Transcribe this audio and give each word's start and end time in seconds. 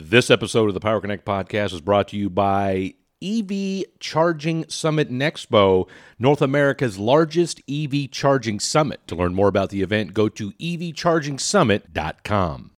This 0.00 0.30
episode 0.30 0.68
of 0.68 0.74
the 0.74 0.80
Power 0.80 1.00
Connect 1.00 1.24
podcast 1.24 1.72
is 1.72 1.80
brought 1.80 2.06
to 2.08 2.16
you 2.16 2.28
by 2.30 2.94
EV 3.20 3.82
Charging 3.98 4.64
Summit 4.68 5.10
Expo, 5.10 5.88
North 6.20 6.40
America's 6.40 7.00
largest 7.00 7.60
EV 7.68 8.08
charging 8.12 8.60
summit. 8.60 9.00
To 9.08 9.16
learn 9.16 9.34
more 9.34 9.48
about 9.48 9.70
the 9.70 9.82
event, 9.82 10.14
go 10.14 10.28
to 10.28 10.52
evchargingsummit.com. 10.52 12.70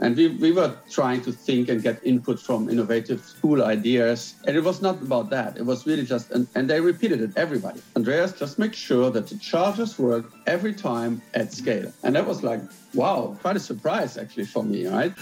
And 0.00 0.16
we, 0.16 0.28
we 0.28 0.52
were 0.52 0.76
trying 0.88 1.22
to 1.22 1.32
think 1.32 1.68
and 1.68 1.82
get 1.82 2.00
input 2.04 2.40
from 2.40 2.70
innovative, 2.70 3.34
cool 3.42 3.64
ideas. 3.64 4.34
And 4.46 4.56
it 4.56 4.62
was 4.62 4.80
not 4.80 5.02
about 5.02 5.28
that. 5.30 5.56
It 5.56 5.66
was 5.66 5.86
really 5.86 6.06
just, 6.06 6.30
and, 6.30 6.46
and 6.54 6.70
they 6.70 6.80
repeated 6.80 7.20
it, 7.20 7.32
everybody. 7.36 7.82
Andreas, 7.96 8.32
just 8.32 8.58
make 8.58 8.74
sure 8.74 9.10
that 9.10 9.26
the 9.26 9.36
chargers 9.38 9.98
work 9.98 10.32
every 10.46 10.72
time 10.72 11.20
at 11.34 11.52
scale. 11.52 11.92
And 12.02 12.14
that 12.14 12.26
was 12.26 12.42
like, 12.42 12.60
wow, 12.94 13.36
quite 13.40 13.56
a 13.56 13.60
surprise 13.60 14.16
actually 14.16 14.44
for 14.44 14.62
me, 14.62 14.86
right? 14.86 15.12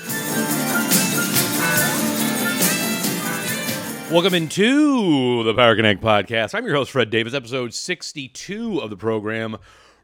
Welcome 4.09 4.35
into 4.35 5.43
the 5.43 5.53
Power 5.53 5.75
Connect 5.75 6.01
podcast. 6.01 6.55
I'm 6.55 6.65
your 6.65 6.77
host, 6.77 6.93
Fred 6.93 7.11
Davis, 7.11 7.35
episode 7.35 7.75
62 7.75 8.79
of 8.79 8.89
the 8.89 8.97
program, 8.97 9.57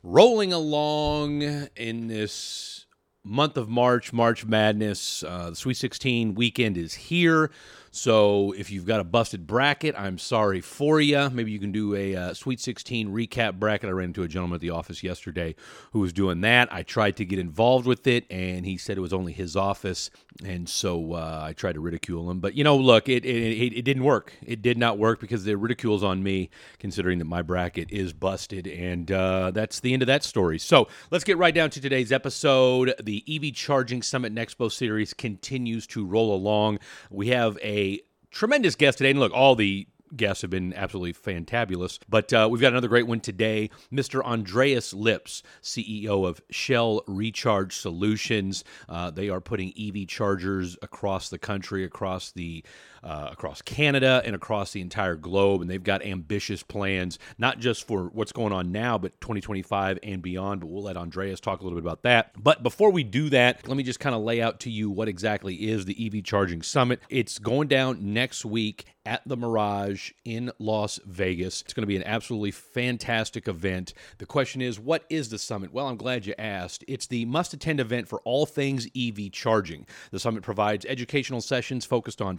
rolling 0.03 0.53
along 0.53 1.43
in 1.77 2.09
this 2.09 2.87
month 3.25 3.57
of 3.57 3.69
March, 3.69 4.13
March 4.13 4.45
Madness. 4.45 5.23
Uh, 5.23 5.51
the 5.51 5.57
Sweet 5.57 5.77
16 5.77 6.35
weekend 6.35 6.77
is 6.77 6.95
here. 6.95 7.51
So 7.95 8.53
if 8.53 8.71
you've 8.71 8.87
got 8.87 9.01
a 9.01 9.05
busted 9.05 9.47
bracket, 9.47 9.95
I'm 9.99 10.17
sorry 10.17 10.63
for 10.63 10.99
you. 10.99 11.29
Maybe 11.29 11.53
you 11.53 11.59
can 11.59 11.73
do 11.73 11.95
a 11.95 12.17
uh, 12.17 12.35
Sweet 12.35 12.59
16 12.59 13.13
recap 13.13 13.59
bracket. 13.59 13.91
I 13.91 13.93
ran 13.93 14.07
into 14.07 14.23
a 14.23 14.29
gentleman 14.29 14.55
at 14.55 14.63
the 14.63 14.71
office 14.71 15.03
yesterday 15.03 15.55
who 15.93 16.01
was 16.01 16.15
doing 16.15 16.41
that. 16.41 16.73
I 16.73 16.85
tried 16.85 17.19
to 17.19 17.27
get 17.27 17.39
involved 17.39 17.87
with 17.87 18.07
it, 18.07 18.25
and 18.31 18.65
he 18.65 18.79
said 18.79 18.97
it 18.97 19.03
was 19.03 19.13
only 19.13 19.35
his 19.35 19.57
office, 19.57 20.09
and 20.43 20.67
so 20.67 21.13
uh, 21.13 21.43
I 21.45 21.53
tried 21.53 21.75
to 21.75 21.81
ridicule 21.81 22.31
him. 22.31 22.41
But 22.41 22.55
you 22.55 22.65
know, 22.65 22.79
look, 22.79 23.11
it, 23.11 23.27
it 23.27 23.77
it 23.77 23.83
didn't 23.83 24.05
work. 24.05 24.33
It 24.43 24.63
did 24.63 24.79
not 24.79 24.97
work 24.97 25.21
because 25.21 25.45
the 25.45 25.59
ridicule's 25.59 26.03
on 26.03 26.23
me, 26.23 26.49
considering 26.79 27.19
that 27.19 27.27
my 27.27 27.43
bracket 27.43 27.91
is 27.91 28.15
busted, 28.15 28.67
and 28.67 29.13
uh, 29.13 29.51
that's 29.51 29.81
the 29.81 29.93
end 29.93 30.01
of 30.01 30.07
that 30.07 30.25
story. 30.25 30.59
So 30.59 30.89
let's 31.11 31.25
get 31.25 31.37
right 31.37 31.55
down 31.55 31.69
to 31.69 31.81
today's 31.81 32.11
episode. 32.11 32.95
The 33.03 33.23
EV 33.29 33.55
Charging 33.55 34.01
Summit 34.01 34.29
and 34.29 34.39
Expo 34.39 34.73
series 34.73 35.13
continues 35.13 35.87
to 35.89 36.07
roll 36.07 36.35
along. 36.35 36.79
We 37.11 37.29
have 37.29 37.59
a 37.61 37.82
tremendous 38.31 38.75
guest 38.75 38.99
today. 38.99 39.11
And 39.11 39.21
look, 39.21 39.33
all 39.33 39.55
the 39.55 39.87
guests 40.17 40.43
have 40.43 40.51
been 40.51 40.73
absolutely 40.75 41.15
fantabulous. 41.15 41.99
But 42.09 42.33
uh, 42.33 42.49
we've 42.51 42.61
got 42.61 42.73
another 42.73 42.89
great 42.89 43.07
one 43.07 43.21
today 43.21 43.71
Mr. 43.93 44.23
Andreas 44.23 44.93
Lips, 44.93 45.43
CEO 45.63 46.27
of 46.27 46.41
Shell 46.51 47.03
Recharge 47.07 47.77
Solutions. 47.77 48.65
Uh, 48.89 49.11
they 49.11 49.29
are 49.29 49.41
putting 49.41 49.73
EV 49.79 50.07
chargers 50.07 50.77
across 50.83 51.29
the 51.29 51.39
country, 51.39 51.85
across 51.85 52.33
the 52.33 52.65
uh, 53.03 53.29
across 53.33 53.63
Canada 53.63 54.23
and 54.25 54.35
across 54.35 54.73
the 54.73 54.81
entire 54.81 55.17
globe. 55.17 55.61
And 55.61 55.71
they've 55.71 55.83
got 55.83 56.05
ambitious 56.05 56.63
plans, 56.63 57.19
not 57.39 57.59
just 57.59 57.87
for 57.87 58.05
what's 58.13 58.33
going 58.33 58.53
on 58.53 58.73
now, 58.73 58.99
but 58.99 59.21
2025 59.21 59.99
and 60.03 60.23
beyond. 60.23 60.61
But 60.61 60.69
we'll 60.69 60.83
let 60.83 60.97
Andreas 60.97 61.41
talk 61.41 61.61
a 61.61 61.65
little 61.65 61.79
bit 61.79 61.85
about 61.85 62.03
that. 62.03 62.33
But 62.43 62.63
before 62.63 62.91
we 62.91 63.05
do 63.05 63.29
that, 63.31 63.67
let 63.67 63.77
me 63.77 63.83
just 63.83 64.01
kind 64.01 64.15
of 64.15 64.23
lay 64.23 64.41
out 64.41 64.61
to 64.61 64.71
you 64.71 64.91
what 64.91 65.09
exactly 65.09 65.55
is 65.55 65.85
the 65.85 66.07
EV 66.07 66.25
Charging 66.25 66.63
Summit. 66.63 67.01
It's 67.09 67.39
going 67.39 67.69
down 67.69 68.13
next 68.13 68.45
week 68.45 68.87
at 69.05 69.23
the 69.27 69.37
Mirage 69.37 70.13
in 70.25 70.53
Las 70.59 71.01
Vegas. 71.05 71.63
It's 71.63 71.73
going 71.73 71.83
to 71.83 71.89
be 71.89 71.97
an 71.97 72.05
absolutely 72.05 72.53
fantastic 72.53 73.49
event. 73.49 73.95
The 74.19 74.27
question 74.27 74.63
is, 74.63 74.79
what 74.79 75.05
is 75.11 75.29
the 75.29 75.39
summit? 75.39 75.73
Well, 75.73 75.89
I'm 75.89 75.97
glad 75.97 76.27
you 76.27 76.35
asked. 76.39 76.85
It's 76.87 77.07
the 77.07 77.25
must 77.25 77.53
attend 77.53 77.81
event 77.81 78.09
for 78.09 78.21
all 78.21 78.47
things 78.47 78.87
EV 78.97 79.33
charging. 79.33 79.87
The 80.11 80.21
summit 80.21 80.43
provides 80.43 80.87
educational 80.87 81.41
sessions 81.41 81.85
focused 81.85 82.23
on 82.23 82.39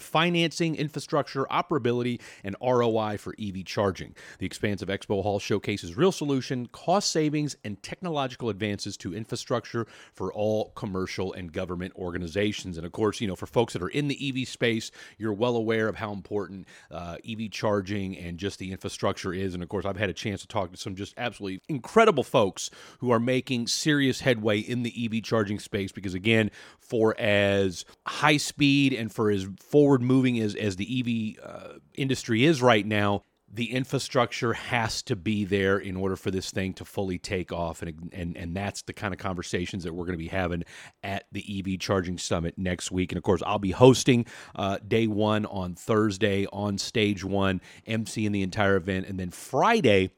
infrastructure, 0.61 1.45
operability, 1.45 2.21
and 2.43 2.55
ROI 2.61 3.17
for 3.17 3.35
EV 3.39 3.65
charging. 3.65 4.15
The 4.39 4.45
expansive 4.45 4.89
expo 4.89 5.21
hall 5.21 5.39
showcases 5.39 5.97
real 5.97 6.11
solution, 6.11 6.67
cost 6.67 7.11
savings, 7.11 7.55
and 7.63 7.81
technological 7.81 8.50
advances 8.50 8.97
to 8.97 9.13
infrastructure 9.13 9.88
for 10.13 10.33
all 10.33 10.72
commercial 10.72 11.33
and 11.33 11.51
government 11.51 11.94
organizations. 11.95 12.78
And 12.78 12.85
of 12.85 12.91
course, 12.91 13.22
you 13.22 13.28
know, 13.28 13.35
for 13.35 13.45
folks 13.45 13.73
that 13.73 13.81
are 13.81 13.89
in 13.89 14.07
the 14.07 14.29
EV 14.29 14.47
space, 14.47 14.91
you're 15.17 15.33
well 15.33 15.55
aware 15.55 15.88
of 15.88 15.95
how 15.95 16.11
important 16.11 16.67
uh, 16.91 17.17
EV 17.28 17.51
charging 17.51 18.17
and 18.17 18.38
just 18.38 18.59
the 18.59 18.72
infrastructure 18.72 19.33
is. 19.33 19.53
And 19.53 19.63
of 19.63 19.69
course, 19.69 19.85
I've 19.85 19.97
had 19.97 20.09
a 20.09 20.13
chance 20.13 20.41
to 20.41 20.47
talk 20.47 20.72
to 20.72 20.78
some 20.78 20.95
just 20.95 21.13
absolutely 21.17 21.61
incredible 21.67 22.23
folks 22.23 22.69
who 22.99 23.11
are 23.11 23.19
making 23.19 23.67
serious 23.67 24.22
headway 24.22 24.59
in 24.59 24.83
the 24.83 24.94
EV 25.05 25.23
charging 25.23 25.59
space 25.59 25.91
because, 25.91 26.13
again, 26.13 26.51
for 26.79 27.19
as 27.19 27.85
high 28.05 28.38
speed 28.38 28.94
and 28.94 29.11
for 29.11 29.29
as 29.31 29.47
forward 29.59 30.01
moving 30.01 30.35
as, 30.43 30.55
as 30.55 30.75
the 30.75 31.37
EV 31.39 31.45
uh, 31.45 31.67
industry 31.95 32.45
is 32.45 32.61
right 32.61 32.85
now, 32.85 33.23
the 33.53 33.71
infrastructure 33.71 34.53
has 34.53 35.03
to 35.03 35.15
be 35.15 35.45
there 35.45 35.77
in 35.77 35.95
order 35.95 36.15
for 36.15 36.31
this 36.31 36.49
thing 36.49 36.73
to 36.73 36.83
fully 36.83 37.19
take 37.19 37.51
off. 37.51 37.83
And 37.83 38.09
and 38.11 38.35
and 38.35 38.55
that's 38.55 38.81
the 38.81 38.93
kind 38.93 39.13
of 39.13 39.19
conversations 39.19 39.83
that 39.83 39.93
we're 39.93 40.05
going 40.05 40.17
to 40.17 40.23
be 40.23 40.29
having 40.29 40.63
at 41.03 41.25
the 41.31 41.45
EV 41.59 41.79
Charging 41.79 42.17
Summit 42.17 42.57
next 42.57 42.91
week. 42.91 43.11
And 43.11 43.17
of 43.17 43.23
course 43.23 43.43
I'll 43.45 43.59
be 43.59 43.71
hosting 43.71 44.25
uh, 44.55 44.79
day 44.87 45.05
1 45.05 45.45
on 45.45 45.75
Thursday 45.75 46.47
on 46.51 46.79
stage 46.79 47.23
1 47.23 47.61
emceeing 47.87 48.31
the 48.31 48.41
entire 48.41 48.75
event. 48.75 49.05
And 49.07 49.19
then 49.19 49.29
Friday 49.29 50.11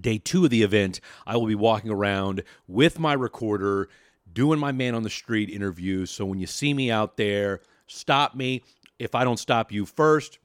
day 0.00 0.16
2 0.16 0.44
of 0.44 0.50
the 0.50 0.62
event 0.62 1.00
I 1.26 1.36
will 1.36 1.46
be 1.46 1.54
walking 1.54 1.90
around 1.90 2.42
with 2.66 2.98
my 2.98 3.12
recorder 3.12 3.90
doing 4.32 4.58
my 4.58 4.72
man 4.72 4.94
on 4.94 5.02
the 5.02 5.10
street 5.10 5.50
interviews. 5.50 6.10
So 6.10 6.24
when 6.24 6.38
you 6.38 6.46
see 6.46 6.72
me 6.72 6.90
out 6.90 7.18
there 7.18 7.60
stop 7.88 8.34
me 8.34 8.62
if 8.98 9.14
I 9.14 9.24
don't 9.24 9.38
stop 9.38 9.72
you 9.72 9.86
first 9.86 10.38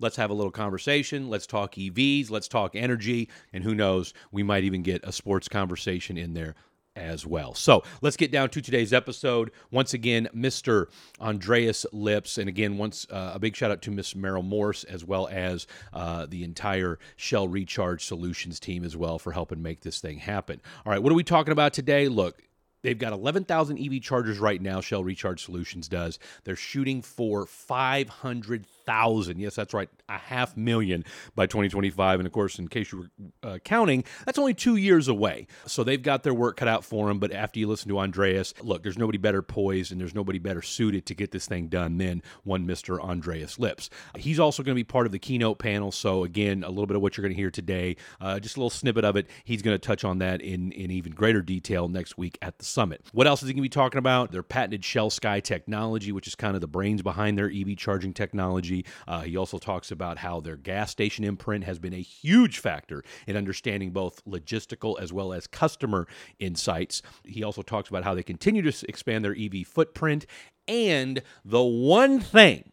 Let's 0.00 0.16
have 0.16 0.30
a 0.30 0.34
little 0.34 0.50
conversation. 0.50 1.28
Let's 1.28 1.46
talk 1.46 1.74
EVs. 1.74 2.30
Let's 2.30 2.48
talk 2.48 2.74
energy. 2.74 3.28
And 3.52 3.62
who 3.62 3.74
knows, 3.74 4.14
we 4.32 4.42
might 4.42 4.64
even 4.64 4.82
get 4.82 5.04
a 5.04 5.12
sports 5.12 5.46
conversation 5.46 6.16
in 6.16 6.32
there 6.32 6.54
as 6.96 7.26
well. 7.26 7.54
So 7.54 7.84
let's 8.00 8.16
get 8.16 8.32
down 8.32 8.48
to 8.50 8.62
today's 8.62 8.92
episode. 8.92 9.50
Once 9.70 9.94
again, 9.94 10.28
Mr. 10.34 10.86
Andreas 11.20 11.84
Lips. 11.92 12.38
And 12.38 12.48
again, 12.48 12.78
once 12.78 13.06
uh, 13.10 13.32
a 13.34 13.38
big 13.38 13.54
shout 13.54 13.70
out 13.70 13.82
to 13.82 13.90
Miss 13.90 14.14
Meryl 14.14 14.44
Morse 14.44 14.84
as 14.84 15.04
well 15.04 15.28
as 15.30 15.66
uh, 15.92 16.26
the 16.26 16.44
entire 16.44 16.98
Shell 17.16 17.48
Recharge 17.48 18.04
Solutions 18.04 18.58
team 18.58 18.84
as 18.84 18.96
well 18.96 19.18
for 19.18 19.32
helping 19.32 19.62
make 19.62 19.80
this 19.80 20.00
thing 20.00 20.18
happen. 20.18 20.62
All 20.86 20.92
right, 20.92 21.02
what 21.02 21.12
are 21.12 21.16
we 21.16 21.24
talking 21.24 21.52
about 21.52 21.74
today? 21.74 22.08
Look, 22.08 22.42
They've 22.82 22.98
got 22.98 23.12
11,000 23.12 23.78
EV 23.78 24.00
chargers 24.00 24.38
right 24.38 24.60
now, 24.60 24.80
Shell 24.80 25.04
Recharge 25.04 25.44
Solutions 25.44 25.88
does. 25.88 26.18
They're 26.44 26.56
shooting 26.56 27.02
for 27.02 27.46
500,000 27.46 28.66
thousand. 28.86 29.38
Yes, 29.38 29.54
that's 29.54 29.74
right, 29.74 29.88
a 30.08 30.18
half 30.18 30.56
million 30.56 31.04
by 31.34 31.46
2025. 31.46 32.20
And 32.20 32.26
of 32.26 32.32
course, 32.32 32.58
in 32.58 32.68
case 32.68 32.92
you 32.92 32.98
were 32.98 33.48
uh, 33.48 33.58
counting, 33.58 34.04
that's 34.26 34.38
only 34.38 34.54
two 34.54 34.76
years 34.76 35.08
away. 35.08 35.46
So 35.66 35.84
they've 35.84 36.02
got 36.02 36.22
their 36.22 36.34
work 36.34 36.56
cut 36.56 36.68
out 36.68 36.84
for 36.84 37.08
them. 37.08 37.18
But 37.18 37.32
after 37.32 37.58
you 37.58 37.68
listen 37.68 37.88
to 37.88 37.98
Andreas, 37.98 38.54
look, 38.62 38.82
there's 38.82 38.98
nobody 38.98 39.18
better 39.18 39.42
poised 39.42 39.92
and 39.92 40.00
there's 40.00 40.14
nobody 40.14 40.38
better 40.38 40.62
suited 40.62 41.06
to 41.06 41.14
get 41.14 41.30
this 41.30 41.46
thing 41.46 41.68
done 41.68 41.98
than 41.98 42.22
one 42.44 42.66
Mr. 42.66 43.00
Andreas 43.00 43.58
Lips. 43.58 43.90
He's 44.16 44.40
also 44.40 44.62
going 44.62 44.74
to 44.74 44.80
be 44.80 44.84
part 44.84 45.06
of 45.06 45.12
the 45.12 45.18
keynote 45.18 45.58
panel. 45.58 45.92
So 45.92 46.24
again, 46.24 46.64
a 46.64 46.68
little 46.68 46.86
bit 46.86 46.96
of 46.96 47.02
what 47.02 47.16
you're 47.16 47.22
going 47.22 47.34
to 47.34 47.40
hear 47.40 47.50
today, 47.50 47.96
uh, 48.20 48.38
just 48.40 48.56
a 48.56 48.60
little 48.60 48.70
snippet 48.70 49.04
of 49.04 49.16
it. 49.16 49.28
He's 49.44 49.62
going 49.62 49.74
to 49.74 49.78
touch 49.78 50.04
on 50.04 50.18
that 50.18 50.40
in 50.40 50.72
in 50.72 50.90
even 50.90 51.12
greater 51.12 51.42
detail 51.42 51.88
next 51.88 52.16
week 52.16 52.38
at 52.42 52.58
the 52.58 52.64
summit. 52.64 53.04
What 53.12 53.26
else 53.26 53.42
is 53.42 53.48
he 53.48 53.54
going 53.54 53.62
to 53.62 53.62
be 53.62 53.68
talking 53.68 53.98
about? 53.98 54.32
Their 54.32 54.42
patented 54.42 54.84
Shell 54.84 55.10
Sky 55.10 55.40
technology, 55.40 56.12
which 56.12 56.26
is 56.26 56.34
kind 56.34 56.54
of 56.54 56.60
the 56.60 56.68
brains 56.68 57.02
behind 57.02 57.38
their 57.38 57.50
EV 57.50 57.76
charging 57.76 58.12
technology. 58.12 58.69
Uh, 59.06 59.22
he 59.22 59.36
also 59.36 59.58
talks 59.58 59.90
about 59.90 60.18
how 60.18 60.40
their 60.40 60.56
gas 60.56 60.90
station 60.90 61.24
imprint 61.24 61.64
has 61.64 61.78
been 61.78 61.94
a 61.94 62.00
huge 62.00 62.58
factor 62.58 63.02
in 63.26 63.36
understanding 63.36 63.90
both 63.90 64.24
logistical 64.24 65.00
as 65.00 65.12
well 65.12 65.32
as 65.32 65.46
customer 65.46 66.06
insights. 66.38 67.02
He 67.24 67.42
also 67.42 67.62
talks 67.62 67.88
about 67.88 68.04
how 68.04 68.14
they 68.14 68.22
continue 68.22 68.62
to 68.62 68.88
expand 68.88 69.24
their 69.24 69.36
EV 69.38 69.66
footprint 69.66 70.26
and 70.68 71.22
the 71.44 71.62
one 71.62 72.20
thing 72.20 72.72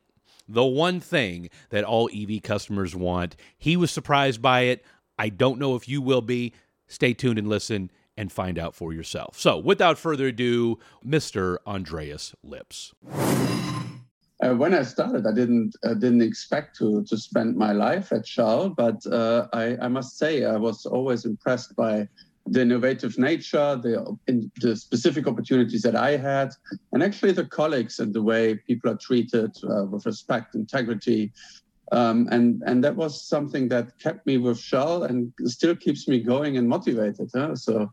the 0.49 0.63
one 0.63 1.01
thing 1.01 1.49
that 1.71 1.83
all 1.83 2.09
EV 2.13 2.41
customers 2.41 2.95
want. 2.95 3.35
He 3.57 3.75
was 3.75 3.91
surprised 3.91 4.41
by 4.41 4.61
it. 4.61 4.85
I 5.19 5.27
don't 5.27 5.59
know 5.59 5.75
if 5.75 5.89
you 5.89 6.01
will 6.01 6.21
be. 6.21 6.53
Stay 6.87 7.13
tuned 7.13 7.37
and 7.37 7.49
listen 7.49 7.91
and 8.15 8.31
find 8.31 8.57
out 8.57 8.73
for 8.73 8.93
yourself. 8.93 9.37
So, 9.37 9.57
without 9.57 9.97
further 9.97 10.27
ado, 10.27 10.79
Mr. 11.05 11.57
Andreas 11.67 12.33
Lips. 12.43 12.93
Uh, 14.47 14.55
when 14.55 14.73
I 14.73 14.83
started, 14.83 15.25
I 15.27 15.33
didn't 15.33 15.75
uh, 15.83 15.93
didn't 15.93 16.21
expect 16.21 16.77
to 16.77 17.03
to 17.03 17.17
spend 17.17 17.57
my 17.57 17.73
life 17.73 18.11
at 18.11 18.25
Shell, 18.25 18.69
but 18.69 19.05
uh, 19.07 19.47
I, 19.51 19.77
I 19.81 19.87
must 19.87 20.17
say 20.17 20.45
I 20.45 20.57
was 20.57 20.85
always 20.85 21.25
impressed 21.25 21.75
by 21.75 22.07
the 22.45 22.61
innovative 22.61 23.17
nature, 23.17 23.75
the 23.75 24.17
the 24.61 24.75
specific 24.75 25.27
opportunities 25.27 25.81
that 25.81 25.95
I 25.95 26.17
had, 26.17 26.49
and 26.93 27.03
actually 27.03 27.33
the 27.33 27.45
colleagues 27.45 27.99
and 27.99 28.13
the 28.13 28.23
way 28.23 28.55
people 28.55 28.91
are 28.91 28.97
treated 28.97 29.51
uh, 29.69 29.85
with 29.85 30.05
respect, 30.05 30.55
integrity, 30.55 31.33
um, 31.91 32.27
and 32.31 32.61
and 32.65 32.83
that 32.83 32.95
was 32.95 33.27
something 33.27 33.67
that 33.69 33.99
kept 33.99 34.25
me 34.25 34.37
with 34.37 34.59
Shell 34.59 35.03
and 35.03 35.33
still 35.45 35.75
keeps 35.75 36.07
me 36.07 36.21
going 36.21 36.57
and 36.57 36.69
motivated. 36.69 37.29
Huh? 37.33 37.55
So 37.55 37.91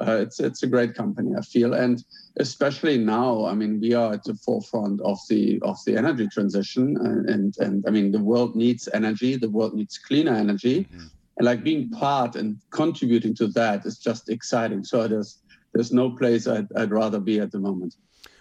uh, 0.00 0.18
it's 0.20 0.38
it's 0.38 0.62
a 0.62 0.68
great 0.68 0.94
company, 0.94 1.32
I 1.36 1.42
feel, 1.42 1.74
and 1.74 2.04
especially 2.38 2.98
now. 2.98 3.46
I 3.46 3.54
mean, 3.54 3.80
we 3.80 3.94
are 3.94 4.12
at 4.14 4.24
the 4.24 4.34
forefront 4.34 5.00
of 5.00 5.18
the 5.28 5.60
of 5.62 5.78
the 5.86 5.96
energy 5.96 6.28
transition, 6.28 6.96
and 6.98 7.28
and, 7.28 7.56
and 7.58 7.84
I 7.86 7.90
mean, 7.90 8.12
the 8.12 8.22
world 8.22 8.56
needs 8.56 8.88
energy. 8.92 9.36
The 9.36 9.50
world 9.50 9.74
needs 9.74 9.98
cleaner 9.98 10.34
energy, 10.34 10.84
mm-hmm. 10.84 11.06
and 11.38 11.46
like 11.46 11.64
being 11.64 11.90
part 11.90 12.36
and 12.36 12.58
contributing 12.70 13.34
to 13.36 13.48
that 13.48 13.86
is 13.86 13.98
just 13.98 14.28
exciting. 14.28 14.84
So 14.84 15.08
there's 15.08 15.38
there's 15.72 15.92
no 15.92 16.10
place 16.10 16.46
I'd, 16.46 16.68
I'd 16.76 16.90
rather 16.90 17.20
be 17.20 17.40
at 17.40 17.52
the 17.52 17.58
moment. 17.58 17.96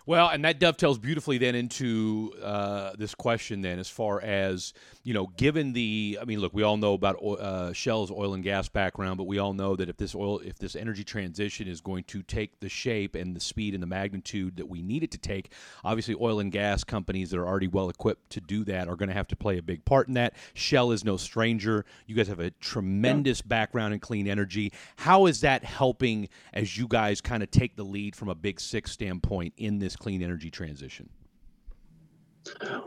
Well, 0.07 0.30
and 0.30 0.46
that 0.46 0.60
dovetails 0.60 1.00
beautifully 1.00 1.40
then 1.40 1.56
into 1.56 2.31
uh, 2.44 2.92
this 2.96 3.16
question 3.16 3.62
then, 3.62 3.80
as 3.80 3.90
far 3.90 4.22
as 4.22 4.74
you 5.04 5.13
know, 5.13 5.28
given 5.38 5.74
the, 5.74 6.18
I 6.22 6.25
mean, 6.25 6.40
look, 6.40 6.54
we 6.54 6.63
all 6.63 6.78
know 6.78 6.94
about 6.94 7.16
uh, 7.24 7.74
Shell's 7.74 8.12
oil 8.12 8.34
and 8.34 8.44
gas 8.44 8.69
background, 8.69 9.18
but 9.18 9.25
we 9.25 9.38
all 9.38 9.54
know 9.54 9.75
that 9.75 9.90
if 9.90 9.98
this 9.98 10.16
oil, 10.16 10.40
if 10.40 10.57
this 10.57 10.75
energy 10.75 11.04
transition 11.04 11.68
is 11.68 11.80
going 11.80 12.04
to 12.06 12.24
take 12.24 12.60
the 12.60 12.69
shape 12.69 13.13
and 13.13 13.36
the 13.36 13.40
speed 13.40 13.74
and 13.74 13.84
the 13.84 13.88
magnitude 13.88 14.57
that 14.57 14.68
we 14.68 14.81
need 14.81 15.04
it 15.04 15.12
to 15.12 15.18
take, 15.18 15.52
obviously, 15.84 16.16
oil 16.19 16.40
and 16.40 16.51
gas 16.51 16.84
companies 16.84 17.30
that 17.30 17.40
are 17.40 17.48
already 17.48 17.68
well 17.68 17.90
equipped 17.90 18.31
to 18.31 18.42
do 18.42 18.63
that 18.63 18.88
are 18.88 18.96
going 18.96 19.10
to 19.10 19.16
have 19.16 19.28
to 19.28 19.36
play 19.36 19.58
a 19.58 19.62
big 19.62 19.86
part 19.86 20.08
in 20.08 20.16
that. 20.16 20.34
Shell 20.54 20.92
is 20.92 21.04
no 21.04 21.18
stranger. 21.18 21.86
You 22.08 22.16
guys 22.16 22.28
have 22.28 22.40
a 22.40 22.50
tremendous 22.50 23.42
yeah. 23.42 23.50
background 23.50 23.94
in 23.94 24.00
clean 24.00 24.28
energy. 24.28 24.72
How 24.98 25.28
is 25.28 25.42
that 25.42 25.63
helping 25.63 26.30
as 26.54 26.78
you 26.78 26.88
guys 26.88 27.22
kind 27.22 27.44
of 27.44 27.51
take 27.51 27.75
the 27.75 27.84
lead 27.84 28.16
from 28.16 28.30
a 28.30 28.36
big 28.36 28.60
six 28.60 28.92
standpoint 28.92 29.54
in 29.58 29.80
this? 29.80 29.94
Clean 29.95 30.21
energy 30.21 30.50
transition? 30.50 31.09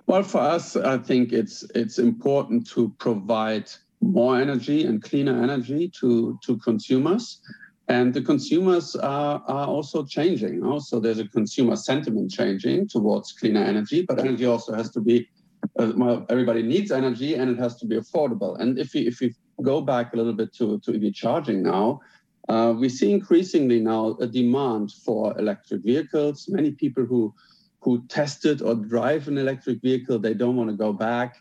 Well, 0.06 0.22
for 0.22 0.40
us, 0.40 0.76
I 0.76 0.98
think 0.98 1.32
it's 1.32 1.64
it's 1.74 1.98
important 1.98 2.68
to 2.70 2.94
provide 2.98 3.70
more 4.00 4.40
energy 4.40 4.84
and 4.86 5.02
cleaner 5.02 5.42
energy 5.42 5.90
to 6.00 6.38
to 6.44 6.58
consumers, 6.58 7.40
and 7.88 8.14
the 8.14 8.22
consumers 8.22 8.94
are 8.94 9.42
are 9.46 9.66
also 9.66 10.04
changing. 10.04 10.54
You 10.54 10.60
know? 10.60 10.78
So 10.78 11.00
there's 11.00 11.18
a 11.18 11.28
consumer 11.28 11.76
sentiment 11.76 12.30
changing 12.30 12.88
towards 12.88 13.32
cleaner 13.32 13.64
energy, 13.64 14.02
but 14.02 14.20
energy 14.20 14.46
also 14.46 14.74
has 14.74 14.90
to 14.90 15.00
be 15.00 15.28
uh, 15.78 15.92
well, 15.96 16.26
everybody 16.28 16.62
needs 16.62 16.90
energy 16.90 17.34
and 17.34 17.50
it 17.50 17.58
has 17.58 17.76
to 17.76 17.86
be 17.86 17.96
affordable. 17.96 18.58
And 18.60 18.78
if 18.78 18.94
we 18.94 19.06
if 19.06 19.20
we 19.20 19.34
go 19.62 19.80
back 19.80 20.14
a 20.14 20.16
little 20.16 20.32
bit 20.32 20.54
to 20.54 20.78
to 20.80 20.94
EV 20.94 21.12
charging 21.14 21.62
now, 21.62 22.00
uh, 22.48 22.74
we 22.76 22.88
see 22.88 23.12
increasingly 23.12 23.80
now 23.80 24.16
a 24.20 24.26
demand 24.26 24.92
for 25.04 25.38
electric 25.38 25.82
vehicles. 25.82 26.46
Many 26.48 26.72
people 26.72 27.04
who 27.04 27.34
who 27.80 28.04
tested 28.08 28.60
or 28.60 28.74
drive 28.74 29.28
an 29.28 29.38
electric 29.38 29.80
vehicle, 29.82 30.18
they 30.18 30.34
don't 30.34 30.56
want 30.56 30.68
to 30.68 30.76
go 30.76 30.92
back. 30.92 31.36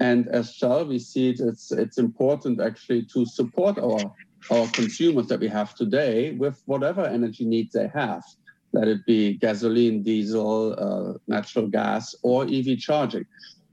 And 0.00 0.28
as 0.28 0.52
Shell, 0.52 0.86
we 0.86 0.98
see 0.98 1.30
it, 1.30 1.40
it's 1.40 1.70
it's 1.72 1.98
important 1.98 2.60
actually 2.60 3.06
to 3.14 3.24
support 3.26 3.78
our 3.78 4.12
our 4.50 4.66
consumers 4.68 5.26
that 5.28 5.40
we 5.40 5.48
have 5.48 5.74
today 5.74 6.32
with 6.32 6.60
whatever 6.66 7.04
energy 7.04 7.44
needs 7.44 7.72
they 7.72 7.88
have, 7.88 8.22
let 8.72 8.88
it 8.88 9.04
be 9.04 9.34
gasoline, 9.34 10.02
diesel, 10.02 10.74
uh, 10.78 11.18
natural 11.26 11.66
gas, 11.66 12.14
or 12.22 12.44
EV 12.44 12.78
charging. 12.78 13.24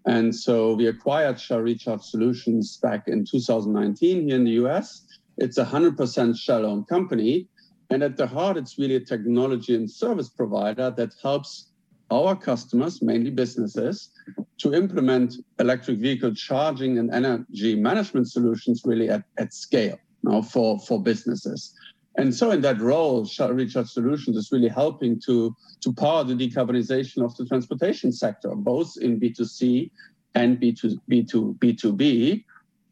And 0.06 0.36
so 0.36 0.74
we 0.76 0.88
acquired 0.88 1.40
Shell 1.40 1.62
Recharge 1.62 2.02
Solutions 2.02 2.78
back 2.78 3.08
in 3.08 3.26
2019 3.26 4.28
here 4.28 4.36
in 4.36 4.44
the 4.44 4.52
US 4.66 5.05
it's 5.38 5.58
a 5.58 5.66
100% 5.66 6.38
Shell-owned 6.38 6.88
company. 6.88 7.48
And 7.90 8.02
at 8.02 8.18
the 8.18 8.28
heart, 8.28 8.58
it's 8.58 8.80
really 8.80 8.96
a 8.96 9.00
technology 9.00 9.76
and 9.76 9.90
service 9.90 10.30
provider 10.30 10.92
that 10.92 11.14
helps 11.22 11.70
our 12.12 12.36
customers, 12.36 13.02
mainly 13.02 13.32
businesses, 13.32 14.12
to 14.60 14.74
implement 14.74 15.36
electric 15.60 15.98
vehicle 16.00 16.34
charging 16.34 16.98
and 16.98 17.12
energy 17.12 17.76
management 17.76 18.32
solutions 18.32 18.82
really 18.86 19.10
at, 19.10 19.24
at 19.38 19.54
scale 19.54 19.98
you 20.24 20.30
know, 20.30 20.42
for, 20.42 20.80
for 20.80 21.02
businesses. 21.02 21.74
And 22.18 22.34
so 22.34 22.52
in 22.52 22.62
that 22.62 22.80
role, 22.80 23.26
Shell 23.26 23.54
Recharge 23.54 23.90
Solutions 23.90 24.38
is 24.38 24.52
really 24.52 24.70
helping 24.70 25.20
to, 25.26 25.54
to 25.82 25.94
power 25.94 26.24
the 26.24 26.34
decarbonization 26.34 27.24
of 27.24 27.36
the 27.36 27.46
transportation 27.46 28.12
sector, 28.12 28.56
both 28.56 28.94
in 29.02 29.20
B2C 29.20 29.92
and 30.34 30.60
B2, 30.60 30.98
B2, 31.10 31.58
B2B. 31.60 32.44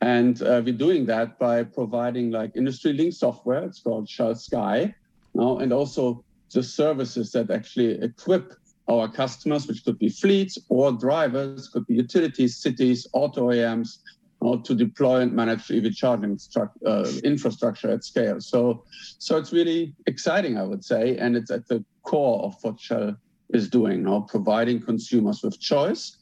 And 0.04 0.42
uh, 0.42 0.62
we're 0.66 0.74
doing 0.74 1.06
that 1.06 1.40
by 1.40 1.64
providing 1.64 2.30
like 2.30 2.58
industry 2.58 2.92
link 2.92 3.14
software. 3.14 3.64
It's 3.64 3.80
called 3.80 4.10
Shell 4.10 4.36
Sky 4.36 4.94
now, 5.34 5.60
and 5.60 5.72
also 5.72 6.26
the 6.52 6.62
services 6.62 7.32
that 7.32 7.50
actually 7.50 8.02
equip 8.02 8.54
our 8.90 9.08
customers, 9.08 9.66
which 9.66 9.86
could 9.86 9.98
be 9.98 10.10
fleets 10.10 10.58
or 10.68 10.92
drivers, 10.92 11.70
could 11.70 11.88
be 11.88 11.94
utilities, 11.94 12.58
cities, 12.58 13.08
auto 13.14 13.50
OEMs, 13.50 14.00
or 14.42 14.62
to 14.64 14.76
deploy 14.76 15.22
and 15.22 15.32
manage 15.32 15.72
EV 15.72 15.94
charging 15.94 16.38
uh, 16.86 17.10
infrastructure 17.24 17.90
at 17.90 18.04
scale. 18.04 18.42
So, 18.42 18.84
so 19.20 19.38
it's 19.38 19.54
really 19.54 19.96
exciting, 20.06 20.58
I 20.58 20.64
would 20.64 20.84
say, 20.84 21.16
and 21.16 21.38
it's 21.38 21.50
at 21.50 21.66
the 21.70 21.82
core 22.02 22.44
of 22.44 22.56
what 22.62 22.78
Shell 22.78 23.16
is 23.54 23.70
doing 23.70 24.04
now, 24.04 24.28
providing 24.28 24.82
consumers 24.82 25.42
with 25.44 25.58
choice 25.62 26.18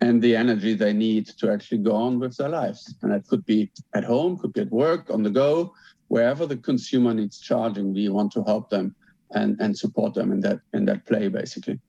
and 0.00 0.20
the 0.20 0.36
energy 0.36 0.74
they 0.74 0.92
need 0.92 1.26
to 1.26 1.50
actually 1.50 1.78
go 1.78 1.92
on 1.92 2.18
with 2.18 2.36
their 2.36 2.48
lives. 2.48 2.94
And 3.02 3.12
that 3.12 3.26
could 3.26 3.44
be 3.46 3.70
at 3.94 4.04
home, 4.04 4.36
could 4.38 4.52
be 4.52 4.60
at 4.60 4.70
work, 4.70 5.10
on 5.10 5.22
the 5.22 5.30
go, 5.30 5.72
wherever 6.08 6.46
the 6.46 6.56
consumer 6.56 7.14
needs 7.14 7.40
charging, 7.40 7.94
we 7.94 8.08
want 8.08 8.32
to 8.32 8.42
help 8.44 8.70
them 8.70 8.94
and, 9.32 9.56
and 9.60 9.76
support 9.76 10.14
them 10.14 10.32
in 10.32 10.40
that 10.40 10.60
in 10.72 10.84
that 10.84 11.04
play 11.06 11.28
basically. 11.28 11.80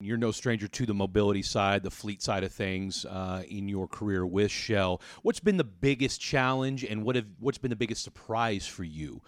You're 0.00 0.16
no 0.18 0.32
stranger 0.32 0.66
to 0.66 0.86
the 0.86 0.94
mobility 0.94 1.42
side, 1.42 1.84
the 1.84 1.90
fleet 1.90 2.22
side 2.22 2.42
of 2.42 2.52
things 2.52 3.04
uh, 3.04 3.44
in 3.48 3.68
your 3.68 3.86
career 3.86 4.26
with 4.26 4.50
Shell. 4.50 5.00
What's 5.22 5.38
been 5.38 5.58
the 5.58 5.64
biggest 5.64 6.20
challenge, 6.20 6.82
and 6.82 7.04
what 7.04 7.14
have 7.14 7.26
what's 7.38 7.58
been 7.58 7.70
the 7.70 7.76
biggest 7.76 8.02
surprise 8.02 8.66
for 8.66 8.82
you? 8.82 9.22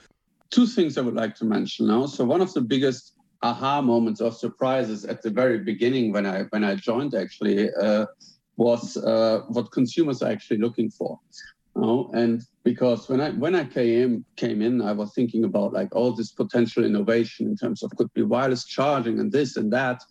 Two 0.51 0.67
things 0.67 0.99
I 0.99 1.03
would 1.03 1.15
like 1.15 1.37
to 1.37 1.45
mention 1.45 1.87
now. 1.87 2.07
So 2.07 2.25
one 2.25 2.41
of 2.41 2.53
the 2.55 2.61
biggest 2.61 3.14
aha 3.45 3.83
moments 3.83 4.21
of 4.23 4.35
surprises 4.35 5.05
at 5.05 5.21
the 5.23 5.31
very 5.31 5.59
beginning 5.59 6.13
when 6.13 6.27
I 6.27 6.45
when 6.53 6.65
I 6.65 6.75
joined 6.77 7.15
actually 7.15 7.71
uh, 7.87 8.07
was 8.57 8.97
uh, 8.97 9.41
what 9.49 9.71
consumers 9.71 10.23
are 10.23 10.33
actually 10.33 10.59
looking 10.59 10.91
for. 10.91 11.21
You 11.77 11.83
know? 11.83 12.11
And 12.15 12.43
because 12.63 13.09
when 13.09 13.21
I 13.21 13.31
when 13.45 13.55
I 13.55 13.65
came 13.65 14.25
came 14.37 14.63
in, 14.63 14.81
I 14.81 14.93
was 14.93 15.13
thinking 15.13 15.45
about 15.45 15.75
like 15.75 15.95
all 15.95 16.13
this 16.13 16.33
potential 16.33 16.85
innovation 16.85 17.47
in 17.47 17.57
terms 17.57 17.83
of 17.83 17.95
could 17.97 18.13
be 18.15 18.23
wireless 18.23 18.65
charging 18.65 19.21
and 19.21 19.31
this 19.31 19.57
and 19.57 19.71
that. 19.73 20.03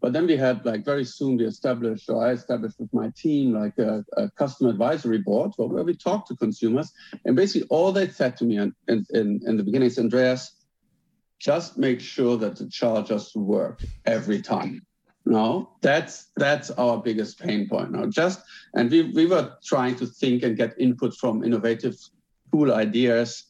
But 0.00 0.12
then 0.12 0.26
we 0.26 0.36
had 0.36 0.64
like 0.64 0.84
very 0.84 1.04
soon 1.04 1.38
we 1.38 1.46
established, 1.46 2.08
or 2.10 2.24
I 2.24 2.30
established 2.32 2.78
with 2.78 2.92
my 2.92 3.10
team, 3.16 3.52
like 3.62 3.76
a, 3.78 4.04
a 4.16 4.30
customer 4.42 4.70
advisory 4.70 5.18
board 5.18 5.52
where 5.56 5.82
we 5.82 5.94
talked 5.96 6.28
to 6.28 6.36
consumers. 6.36 6.92
And 7.24 7.34
basically 7.34 7.66
all 7.70 7.90
they 7.92 8.08
said 8.08 8.36
to 8.36 8.44
me 8.44 8.58
in, 8.58 8.72
in, 8.88 9.40
in 9.48 9.56
the 9.56 9.64
beginning 9.64 9.88
is, 9.88 9.98
Andreas, 9.98 10.55
just 11.38 11.78
make 11.78 12.00
sure 12.00 12.36
that 12.36 12.56
the 12.56 12.68
chargers 12.68 13.32
work 13.34 13.82
every 14.04 14.40
time. 14.40 14.86
No, 15.24 15.70
that's 15.82 16.28
that's 16.36 16.70
our 16.72 17.02
biggest 17.02 17.40
pain 17.40 17.68
point. 17.68 17.90
Now, 17.90 18.06
just 18.06 18.40
and 18.74 18.90
we 18.90 19.10
we 19.10 19.26
were 19.26 19.52
trying 19.64 19.96
to 19.96 20.06
think 20.06 20.44
and 20.44 20.56
get 20.56 20.74
input 20.78 21.14
from 21.14 21.42
innovative, 21.42 21.96
cool 22.52 22.72
ideas, 22.72 23.44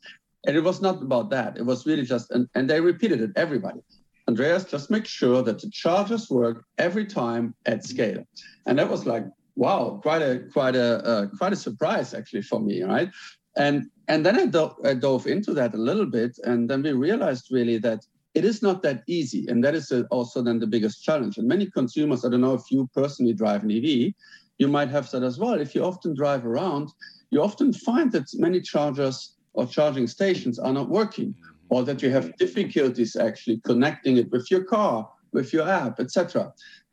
and 0.46 0.56
it 0.56 0.64
was 0.64 0.80
not 0.80 1.02
about 1.02 1.28
that. 1.30 1.58
It 1.58 1.66
was 1.66 1.86
really 1.86 2.04
just 2.04 2.30
and, 2.30 2.48
and 2.54 2.68
they 2.68 2.80
repeated 2.80 3.20
it. 3.20 3.32
Everybody, 3.36 3.80
Andreas, 4.26 4.64
just 4.64 4.90
make 4.90 5.04
sure 5.04 5.42
that 5.42 5.60
the 5.60 5.70
chargers 5.70 6.30
work 6.30 6.64
every 6.78 7.04
time 7.04 7.54
at 7.66 7.84
scale, 7.84 8.24
and 8.64 8.78
that 8.78 8.88
was 8.88 9.04
like 9.04 9.26
wow, 9.56 9.98
quite 10.02 10.22
a 10.22 10.40
quite 10.52 10.76
a 10.76 11.04
uh, 11.04 11.26
quite 11.36 11.52
a 11.52 11.56
surprise 11.56 12.14
actually 12.14 12.42
for 12.42 12.60
me, 12.60 12.82
right? 12.82 13.10
And 13.56 13.90
and 14.08 14.24
then 14.24 14.38
I, 14.38 14.46
do- 14.46 14.76
I 14.84 14.94
dove 14.94 15.26
into 15.26 15.52
that 15.54 15.74
a 15.74 15.78
little 15.78 16.06
bit, 16.06 16.38
and 16.44 16.68
then 16.68 16.82
we 16.82 16.92
realized 16.92 17.48
really 17.50 17.78
that 17.78 18.04
it 18.34 18.44
is 18.44 18.62
not 18.62 18.82
that 18.82 19.02
easy, 19.06 19.46
and 19.48 19.64
that 19.64 19.74
is 19.74 19.90
uh, 19.90 20.02
also 20.10 20.42
then 20.42 20.58
the 20.58 20.66
biggest 20.66 21.02
challenge. 21.02 21.38
And 21.38 21.48
many 21.48 21.70
consumers, 21.70 22.24
I 22.24 22.28
don't 22.28 22.42
know 22.42 22.54
if 22.54 22.70
you 22.70 22.88
personally 22.94 23.32
drive 23.32 23.64
an 23.64 23.70
EV, 23.70 24.12
you 24.58 24.68
might 24.68 24.90
have 24.90 25.10
that 25.10 25.22
as 25.22 25.38
well. 25.38 25.60
If 25.60 25.74
you 25.74 25.84
often 25.84 26.14
drive 26.14 26.46
around, 26.46 26.90
you 27.30 27.42
often 27.42 27.72
find 27.72 28.12
that 28.12 28.28
many 28.34 28.60
chargers 28.60 29.34
or 29.54 29.66
charging 29.66 30.06
stations 30.06 30.58
are 30.58 30.72
not 30.72 30.88
working, 30.88 31.30
mm-hmm. 31.30 31.54
or 31.70 31.82
that 31.84 32.02
you 32.02 32.10
have 32.10 32.36
difficulties 32.36 33.16
actually 33.16 33.60
connecting 33.64 34.18
it 34.18 34.30
with 34.30 34.50
your 34.50 34.64
car, 34.64 35.08
with 35.32 35.52
your 35.52 35.68
app, 35.68 35.98
etc. 35.98 36.52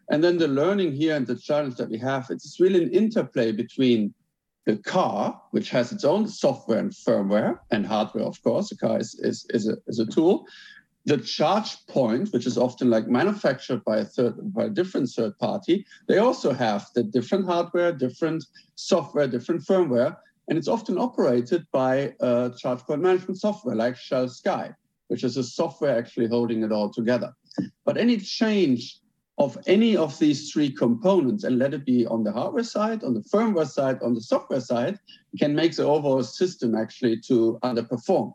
And 0.10 0.24
then 0.24 0.38
the 0.38 0.48
learning 0.48 0.94
here 0.94 1.16
and 1.16 1.28
the 1.28 1.36
challenge 1.36 1.76
that 1.76 1.90
we 1.90 1.98
have, 2.00 2.28
it's 2.30 2.60
really 2.60 2.84
an 2.84 2.92
interplay 2.92 3.52
between 3.52 4.14
the 4.66 4.78
car, 4.78 5.42
which 5.52 5.70
has 5.70 5.92
its 5.92 6.04
own 6.04 6.28
software 6.28 6.80
and 6.80 6.92
firmware 6.92 7.60
and 7.72 7.86
hardware, 7.86 8.24
of 8.24 8.42
course, 8.44 8.70
the 8.70 8.78
car 8.78 9.00
is, 9.00 9.16
is, 9.16 9.46
is, 9.50 9.68
a, 9.68 9.78
is 9.88 10.00
a 10.00 10.06
tool. 10.06 10.46
The 11.06 11.18
charge 11.18 11.86
point, 11.88 12.30
which 12.32 12.48
is 12.48 12.58
often 12.58 12.90
like 12.90 13.08
manufactured 13.10 13.84
by 13.84 13.98
a 13.98 14.06
third 14.06 14.54
by 14.54 14.66
a 14.66 14.70
different 14.70 15.10
third 15.10 15.38
party, 15.38 15.86
they 16.08 16.20
also 16.20 16.54
have 16.54 16.88
the 16.96 17.04
different 17.04 17.46
hardware, 17.46 17.92
different 17.92 18.46
software, 18.76 19.28
different 19.28 19.64
firmware, 19.64 20.16
and 20.48 20.58
it's 20.58 20.70
often 20.70 20.98
operated 20.98 21.68
by 21.74 22.14
a 22.22 22.52
charge 22.58 22.80
point 22.80 23.02
management 23.02 23.38
software 23.38 23.76
like 23.76 23.98
Shell 23.98 24.30
Sky, 24.30 24.74
which 25.08 25.26
is 25.26 25.36
a 25.36 25.44
software 25.44 25.98
actually 25.98 26.28
holding 26.28 26.64
it 26.64 26.72
all 26.72 26.90
together. 26.90 27.34
But 27.84 27.98
any 27.98 28.16
change 28.16 29.02
of 29.38 29.58
any 29.66 29.98
of 29.98 30.18
these 30.20 30.52
three 30.52 30.70
components 30.70 31.44
and 31.44 31.58
let 31.58 31.74
it 31.74 31.86
be 31.86 32.06
on 32.06 32.24
the 32.24 32.32
hardware 32.32 32.64
side, 32.64 33.04
on 33.04 33.14
the 33.14 33.22
firmware 33.22 33.68
side, 33.68 34.02
on 34.04 34.14
the 34.14 34.22
software 34.22 34.60
side, 34.60 35.00
can 35.40 35.56
make 35.56 35.76
the 35.76 35.84
overall 35.84 36.24
system 36.24 36.76
actually 36.76 37.20
to 37.20 37.58
underperform. 37.64 38.34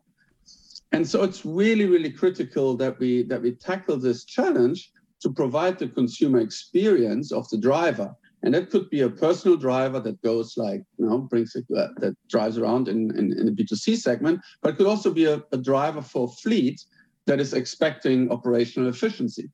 and 0.93 1.07
so 1.07 1.23
it's 1.23 1.45
really, 1.45 1.87
really 1.87 2.11
critical 2.11 2.77
that 2.77 2.99
we 2.99 3.23
that 3.25 3.43
we 3.43 3.53
tackle 3.53 3.99
this 3.99 4.25
challenge 4.25 4.91
to 5.21 5.31
provide 5.31 5.79
the 5.79 5.89
consumer 5.89 6.41
experience 6.41 7.33
of 7.33 7.49
the 7.51 7.59
driver. 7.59 8.15
And 8.43 8.55
that 8.55 8.71
could 8.71 8.89
be 8.89 9.01
a 9.01 9.11
personal 9.11 9.57
driver 9.57 9.99
that 10.01 10.23
goes 10.23 10.57
like, 10.57 10.85
you 10.97 11.07
know, 11.07 11.19
brings 11.19 11.57
it, 11.57 11.65
uh, 11.77 11.89
that 11.97 12.17
drives 12.29 12.57
around 12.57 12.87
in, 12.87 13.11
in, 13.19 13.33
in, 13.37 13.47
the 13.47 13.53
B2C 13.53 13.97
segment, 13.97 14.41
but 14.63 14.71
it 14.71 14.77
could 14.77 14.87
also 14.87 15.11
be 15.11 15.25
a, 15.25 15.43
a 15.51 15.59
driver 15.59 16.01
for 16.01 16.29
fleet 16.29 16.85
that 17.29 17.41
is 17.41 17.53
expecting 17.53 18.33
operational 18.33 18.89
efficiency. 18.89 19.51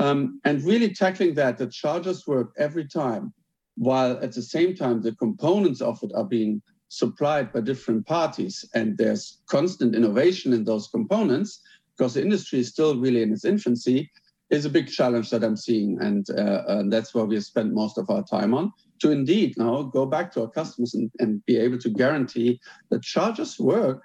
Um, 0.00 0.40
and 0.44 0.64
really 0.64 0.92
tackling 0.94 1.34
that, 1.34 1.58
the 1.58 1.66
chargers 1.66 2.26
work 2.26 2.54
every 2.58 2.86
time, 2.86 3.32
while 3.76 4.12
at 4.22 4.32
the 4.32 4.42
same 4.42 4.74
time, 4.74 5.02
the 5.02 5.14
components 5.16 5.82
of 5.82 6.02
it 6.02 6.10
are 6.14 6.24
being 6.24 6.62
supplied 6.88 7.52
by 7.52 7.60
different 7.60 8.06
parties. 8.06 8.64
And 8.74 8.96
there's 8.96 9.42
constant 9.46 9.94
innovation 9.94 10.54
in 10.54 10.64
those 10.64 10.88
components 10.88 11.60
because 11.96 12.14
the 12.14 12.22
industry 12.22 12.60
is 12.60 12.68
still 12.68 12.98
really 12.98 13.22
in 13.22 13.32
its 13.32 13.44
infancy 13.44 14.10
is 14.48 14.64
a 14.64 14.70
big 14.70 14.88
challenge 14.88 15.28
that 15.30 15.44
I'm 15.44 15.56
seeing. 15.56 15.98
And, 16.00 16.28
uh, 16.30 16.62
and 16.66 16.90
that's 16.90 17.14
where 17.14 17.26
we 17.26 17.38
spend 17.40 17.74
most 17.74 17.98
of 17.98 18.08
our 18.08 18.24
time 18.24 18.54
on 18.54 18.72
to 19.00 19.10
indeed 19.10 19.54
now 19.58 19.82
go 19.82 20.06
back 20.06 20.32
to 20.32 20.42
our 20.42 20.50
customers 20.50 20.94
and, 20.94 21.10
and 21.18 21.44
be 21.44 21.58
able 21.58 21.78
to 21.78 21.90
guarantee 21.90 22.58
that 22.90 23.02
chargers 23.02 23.58
work 23.58 24.02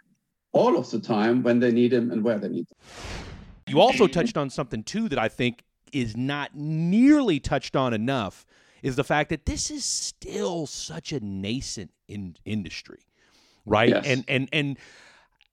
all 0.58 0.78
of 0.78 0.90
the 0.90 1.00
time 1.00 1.44
when 1.44 1.60
they 1.60 1.72
need 1.72 1.92
them 1.92 2.12
and 2.12 2.24
where 2.24 2.40
they 2.40 2.50
need 2.50 2.68
them. 2.68 2.78
You 3.68 3.82
also 3.82 4.08
touched 4.08 4.38
on 4.38 4.50
something 4.50 4.84
too 4.84 5.10
that 5.10 5.20
I 5.20 5.28
think 5.28 5.64
is 5.92 6.16
not 6.16 6.56
nearly 6.56 7.40
touched 7.40 7.76
on 7.76 7.94
enough 7.94 8.46
is 8.82 8.96
the 8.96 9.04
fact 9.04 9.30
that 9.30 9.46
this 9.46 9.72
is 9.72 9.84
still 9.84 10.68
such 10.68 11.12
a 11.12 11.20
nascent 11.20 11.92
in 12.08 12.36
industry, 12.46 13.00
right? 13.66 13.90
Yes. 13.90 14.06
And 14.06 14.26
and 14.28 14.50
and 14.54 14.78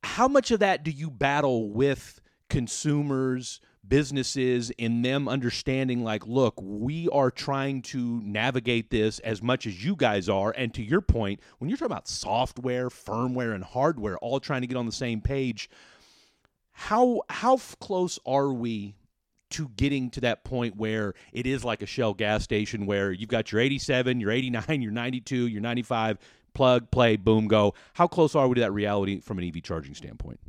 how 0.02 0.28
much 0.28 0.50
of 0.50 0.60
that 0.60 0.84
do 0.84 0.90
you 0.90 1.10
battle 1.10 1.70
with 1.70 2.20
consumers? 2.48 3.60
Businesses 3.88 4.70
in 4.70 5.02
them 5.02 5.28
understanding 5.28 6.02
like 6.02 6.26
look 6.26 6.54
we 6.62 7.08
are 7.10 7.30
trying 7.30 7.82
to 7.82 8.20
navigate 8.22 8.90
this 8.90 9.18
as 9.20 9.42
much 9.42 9.66
as 9.66 9.84
you 9.84 9.94
guys 9.94 10.28
are 10.28 10.52
and 10.56 10.72
to 10.72 10.82
your 10.82 11.00
point 11.00 11.40
when 11.58 11.68
you're 11.68 11.76
talking 11.76 11.92
about 11.92 12.08
software 12.08 12.88
firmware 12.88 13.54
and 13.54 13.64
hardware 13.64 14.16
all 14.18 14.40
trying 14.40 14.60
to 14.60 14.66
get 14.66 14.76
on 14.76 14.86
the 14.86 14.92
same 14.92 15.20
page 15.20 15.68
how 16.72 17.22
how 17.28 17.56
close 17.80 18.18
are 18.26 18.52
we 18.52 18.94
to 19.54 19.68
getting 19.76 20.10
to 20.10 20.20
that 20.20 20.42
point 20.42 20.76
where 20.76 21.14
it 21.32 21.46
is 21.46 21.64
like 21.64 21.80
a 21.80 21.86
Shell 21.86 22.14
gas 22.14 22.42
station 22.42 22.86
where 22.86 23.12
you've 23.12 23.28
got 23.28 23.52
your 23.52 23.60
87, 23.60 24.18
your 24.20 24.32
89, 24.32 24.64
your 24.82 24.90
92, 24.90 25.46
your 25.46 25.60
95, 25.60 26.18
plug, 26.54 26.90
play, 26.90 27.16
boom, 27.16 27.46
go. 27.46 27.74
How 27.92 28.08
close 28.08 28.34
are 28.34 28.48
we 28.48 28.56
to 28.56 28.62
that 28.62 28.72
reality 28.72 29.20
from 29.20 29.38
an 29.38 29.44
EV 29.44 29.62
charging 29.62 29.94
standpoint? 29.94 30.40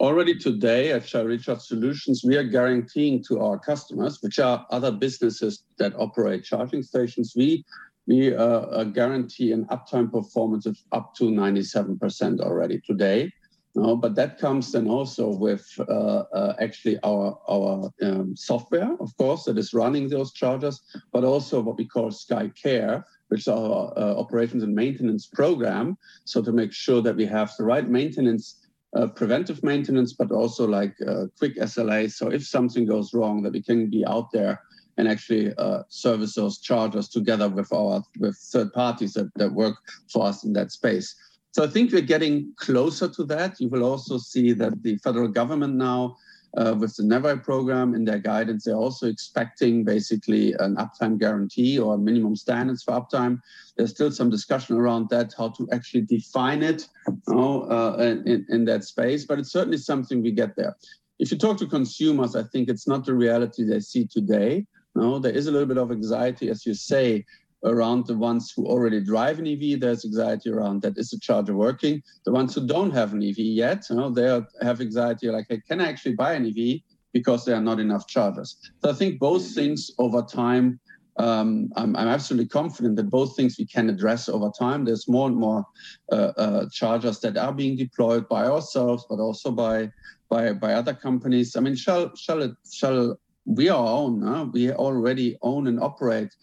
Already 0.00 0.36
today 0.36 0.90
at 0.90 1.08
Shell 1.08 1.26
Recharge 1.26 1.60
Solutions, 1.60 2.22
we 2.24 2.36
are 2.36 2.42
guaranteeing 2.42 3.22
to 3.28 3.40
our 3.40 3.58
customers, 3.58 4.18
which 4.22 4.40
are 4.40 4.66
other 4.70 4.90
businesses 4.90 5.64
that 5.78 5.94
operate 5.96 6.42
charging 6.44 6.82
stations, 6.82 7.34
we 7.36 7.64
we 8.06 8.34
uh, 8.34 8.84
guarantee 8.84 9.52
an 9.52 9.64
uptime 9.66 10.12
performance 10.12 10.66
of 10.66 10.76
up 10.92 11.14
to 11.14 11.24
97% 11.24 12.40
already 12.40 12.80
today. 12.80 13.32
No, 13.76 13.96
but 13.96 14.14
that 14.16 14.38
comes 14.38 14.72
then 14.72 14.88
also 14.88 15.28
with 15.34 15.66
uh, 15.80 16.24
uh, 16.32 16.54
actually 16.60 16.98
our 17.02 17.38
our 17.48 17.90
um, 18.02 18.36
software, 18.36 18.96
of 19.00 19.16
course, 19.16 19.44
that 19.44 19.58
is 19.58 19.72
running 19.72 20.08
those 20.08 20.32
chargers, 20.32 20.80
but 21.12 21.24
also 21.24 21.60
what 21.60 21.76
we 21.76 21.86
call 21.86 22.10
Sky 22.10 22.50
Care, 22.60 23.04
which 23.28 23.40
is 23.42 23.48
our 23.48 23.92
uh, 23.96 24.14
operations 24.16 24.62
and 24.62 24.74
maintenance 24.74 25.26
program. 25.26 25.96
So 26.24 26.42
to 26.42 26.52
make 26.52 26.72
sure 26.72 27.00
that 27.02 27.16
we 27.16 27.26
have 27.26 27.52
the 27.58 27.64
right 27.64 27.88
maintenance 27.88 28.63
uh, 28.94 29.06
preventive 29.08 29.62
maintenance, 29.62 30.12
but 30.12 30.30
also 30.30 30.66
like 30.66 30.94
uh, 31.06 31.26
quick 31.38 31.56
SLA. 31.56 32.10
So 32.10 32.28
if 32.28 32.46
something 32.46 32.86
goes 32.86 33.12
wrong, 33.12 33.42
that 33.42 33.52
we 33.52 33.62
can 33.62 33.90
be 33.90 34.04
out 34.06 34.30
there 34.32 34.60
and 34.96 35.08
actually 35.08 35.52
uh, 35.58 35.82
service 35.88 36.34
those 36.34 36.60
chargers 36.60 37.08
together 37.08 37.48
with 37.48 37.72
our 37.72 38.02
with 38.20 38.36
third 38.36 38.72
parties 38.72 39.14
that, 39.14 39.30
that 39.36 39.52
work 39.52 39.76
for 40.12 40.26
us 40.26 40.44
in 40.44 40.52
that 40.52 40.70
space. 40.70 41.14
So 41.52 41.62
I 41.62 41.68
think 41.68 41.92
we're 41.92 42.02
getting 42.02 42.52
closer 42.56 43.08
to 43.08 43.24
that. 43.24 43.60
You 43.60 43.68
will 43.68 43.84
also 43.84 44.18
see 44.18 44.52
that 44.54 44.82
the 44.82 44.96
federal 44.98 45.28
government 45.28 45.74
now 45.76 46.16
uh, 46.56 46.74
with 46.78 46.94
the 46.96 47.02
NEVI 47.02 47.42
program 47.42 47.94
in 47.94 48.04
their 48.04 48.18
guidance, 48.18 48.64
they're 48.64 48.76
also 48.76 49.08
expecting 49.08 49.84
basically 49.84 50.52
an 50.60 50.76
uptime 50.76 51.18
guarantee 51.18 51.78
or 51.78 51.98
minimum 51.98 52.36
standards 52.36 52.82
for 52.82 52.92
uptime. 52.92 53.40
There's 53.76 53.90
still 53.90 54.12
some 54.12 54.30
discussion 54.30 54.76
around 54.76 55.08
that, 55.10 55.34
how 55.36 55.48
to 55.50 55.68
actually 55.72 56.02
define 56.02 56.62
it 56.62 56.88
you 57.08 57.34
know, 57.34 57.62
uh, 57.62 58.20
in, 58.24 58.46
in 58.48 58.64
that 58.66 58.84
space, 58.84 59.24
but 59.24 59.38
it's 59.38 59.52
certainly 59.52 59.78
something 59.78 60.22
we 60.22 60.30
get 60.30 60.54
there. 60.56 60.76
If 61.18 61.30
you 61.30 61.38
talk 61.38 61.58
to 61.58 61.66
consumers, 61.66 62.36
I 62.36 62.42
think 62.44 62.68
it's 62.68 62.86
not 62.86 63.04
the 63.04 63.14
reality 63.14 63.64
they 63.64 63.80
see 63.80 64.06
today. 64.06 64.66
No, 64.96 65.18
there 65.18 65.32
is 65.32 65.48
a 65.48 65.52
little 65.52 65.66
bit 65.66 65.78
of 65.78 65.90
anxiety, 65.90 66.50
as 66.50 66.64
you 66.64 66.74
say, 66.74 67.24
around 67.64 68.06
the 68.06 68.16
ones 68.16 68.52
who 68.54 68.66
already 68.66 69.00
drive 69.00 69.38
an 69.38 69.46
EV. 69.46 69.80
There's 69.80 70.04
anxiety 70.04 70.50
around 70.50 70.82
that. 70.82 70.98
Is 70.98 71.10
the 71.10 71.18
charger 71.18 71.54
working? 71.54 72.02
The 72.24 72.32
ones 72.32 72.54
who 72.54 72.66
don't 72.66 72.92
have 72.92 73.12
an 73.12 73.22
EV 73.22 73.38
yet, 73.38 73.84
you 73.90 73.96
know, 73.96 74.10
they 74.10 74.26
have 74.62 74.80
anxiety 74.80 75.28
like, 75.28 75.46
hey, 75.48 75.60
can 75.66 75.80
I 75.80 75.88
actually 75.88 76.14
buy 76.14 76.34
an 76.34 76.46
EV? 76.46 76.80
Because 77.12 77.44
there 77.44 77.56
are 77.56 77.60
not 77.60 77.80
enough 77.80 78.06
chargers. 78.06 78.56
So 78.82 78.90
I 78.90 78.92
think 78.92 79.18
both 79.18 79.54
things 79.54 79.90
over 79.98 80.22
time, 80.22 80.80
um, 81.16 81.70
I'm, 81.76 81.94
I'm, 81.94 82.08
absolutely 82.08 82.48
confident 82.48 82.96
that 82.96 83.08
both 83.08 83.36
things 83.36 83.56
we 83.56 83.66
can 83.66 83.88
address 83.88 84.28
over 84.28 84.50
time. 84.58 84.84
There's 84.84 85.06
more 85.08 85.28
and 85.28 85.36
more 85.36 85.64
uh, 86.10 86.32
uh, 86.36 86.66
chargers 86.72 87.20
that 87.20 87.36
are 87.36 87.52
being 87.52 87.76
deployed 87.76 88.28
by 88.28 88.46
ourselves, 88.46 89.06
but 89.08 89.20
also 89.20 89.52
by 89.52 89.92
by, 90.28 90.52
by 90.54 90.72
other 90.72 90.92
companies. 90.92 91.54
I 91.54 91.60
mean, 91.60 91.76
shall 91.76 92.12
shall 92.16 92.40
Shell, 92.40 92.56
Shell 92.72 93.18
we 93.46 93.68
are 93.68 93.86
own. 93.86 94.22
Huh? 94.22 94.46
We 94.52 94.72
already 94.72 95.36
own 95.42 95.66
and 95.66 95.80
operate 95.80 96.34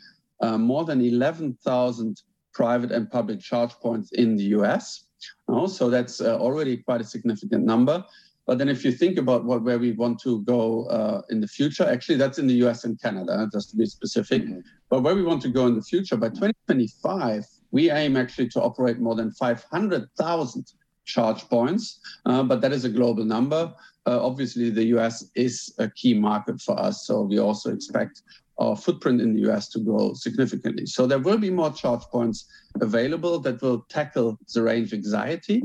uh, 0.42 0.58
more 0.58 0.86
than 0.86 1.02
11,000 1.02 2.22
private 2.54 2.92
and 2.92 3.10
public 3.10 3.40
charge 3.40 3.72
points 3.74 4.12
in 4.12 4.36
the 4.36 4.44
US. 4.60 5.06
Oh, 5.48 5.68
so 5.68 5.90
that's 5.90 6.22
uh, 6.22 6.38
already 6.38 6.78
quite 6.78 7.02
a 7.02 7.06
significant 7.06 7.64
number. 7.64 8.04
But 8.48 8.58
then 8.58 8.70
if 8.70 8.84
you 8.84 8.92
think 8.92 9.18
about 9.18 9.46
what, 9.46 9.62
where 9.62 9.80
we 9.80 9.92
want 9.92 10.20
to 10.22 10.42
go 10.44 10.86
uh, 10.88 11.22
in 11.30 11.40
the 11.40 11.48
future, 11.48 11.88
actually 11.88 12.16
that's 12.16 12.40
in 12.40 12.48
the 12.48 12.56
US 12.66 12.84
and 12.84 13.00
Canada, 13.00 13.48
just 13.52 13.70
to 13.72 13.78
be 13.78 13.86
specific. 13.86 14.44
Mm-hmm. 14.44 14.60
But 14.90 15.04
where 15.04 15.16
we 15.16 15.24
want 15.24 15.42
to 15.44 15.50
go 15.50 15.68
in 15.68 15.76
the 15.76 15.82
future, 15.82 16.18
by 16.18 16.30
2025, 16.30 17.46
we 17.72 17.92
aim 17.92 18.18
actually 18.18 18.50
to 18.50 18.62
operate 18.62 19.00
more 19.00 19.16
than 19.16 19.32
500,000 19.32 20.74
charge 21.06 21.48
points, 21.50 22.00
uh, 22.26 22.44
but 22.44 22.62
that 22.62 22.74
is 22.74 22.86
a 22.86 22.90
global 22.90 23.24
number. 23.24 23.74
Uh, 24.06 24.26
obviously, 24.26 24.70
the 24.70 24.86
US 24.98 25.30
is 25.36 25.74
a 25.78 25.90
key 25.90 26.14
market 26.14 26.60
for 26.60 26.78
us, 26.80 27.06
so 27.06 27.22
we 27.22 27.40
also 27.40 27.72
expect 27.72 28.24
our 28.62 28.78
footprint 28.78 29.20
in 29.20 29.34
the 29.34 29.50
US 29.50 29.68
to 29.70 29.80
grow 29.80 30.14
significantly. 30.14 30.86
So 30.86 31.08
there 31.08 31.18
will 31.20 31.40
be 31.40 31.50
more 31.50 31.74
charge 31.74 32.04
points 32.12 32.46
available 32.80 33.40
that 33.40 33.62
will 33.62 33.86
tackle 33.90 34.38
the 34.54 34.62
range 34.62 34.94
anxiety. 34.94 35.64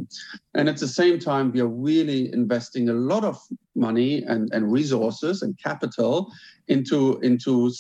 And 0.54 0.68
at 0.68 0.78
the 0.78 0.88
same 0.88 1.18
time, 1.18 1.52
we 1.52 1.60
are 1.60 1.68
really 1.90 2.32
investing 2.32 2.88
a 2.88 2.94
lot 2.94 3.22
of 3.22 3.38
money 3.74 4.22
and, 4.22 4.50
and 4.52 4.72
resources 4.72 5.42
and 5.42 5.58
capital 5.62 6.32
into, 6.68 7.20
into 7.20 7.70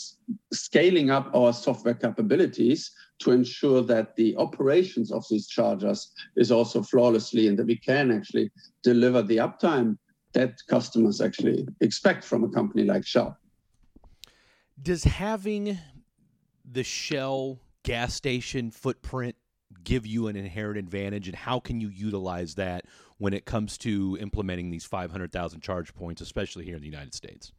scaling 0.52 1.10
up 1.10 1.34
our 1.34 1.54
software 1.54 1.94
capabilities 1.94 2.92
to 3.20 3.32
ensure 3.32 3.80
that 3.82 4.14
the 4.16 4.36
operations 4.36 5.10
of 5.10 5.24
these 5.30 5.48
chargers 5.48 6.12
is 6.36 6.52
also 6.52 6.82
flawlessly 6.82 7.48
and 7.48 7.58
that 7.58 7.66
we 7.66 7.78
can 7.78 8.12
actually 8.12 8.50
deliver 8.82 9.22
the 9.22 9.38
uptime 9.38 9.96
that 10.34 10.52
customers 10.68 11.22
actually 11.22 11.66
expect 11.80 12.22
from 12.22 12.44
a 12.44 12.50
company 12.50 12.84
like 12.84 13.06
Shell. 13.06 13.38
Does 14.80 15.04
having 15.04 15.78
the 16.64 16.84
Shell 16.84 17.58
gas 17.82 18.14
station 18.14 18.70
footprint 18.70 19.36
give 19.84 20.06
you 20.06 20.28
an 20.28 20.36
inherent 20.36 20.78
advantage, 20.78 21.28
and 21.28 21.36
how 21.36 21.60
can 21.60 21.80
you 21.80 21.88
utilize 21.88 22.54
that 22.56 22.84
when 23.18 23.32
it 23.32 23.44
comes 23.44 23.78
to 23.78 24.18
implementing 24.20 24.70
these 24.70 24.84
500,000 24.84 25.60
charge 25.60 25.94
points, 25.94 26.20
especially 26.20 26.64
here 26.64 26.76
in 26.76 26.82
the 26.82 26.88
United 26.88 27.14
States? 27.14 27.52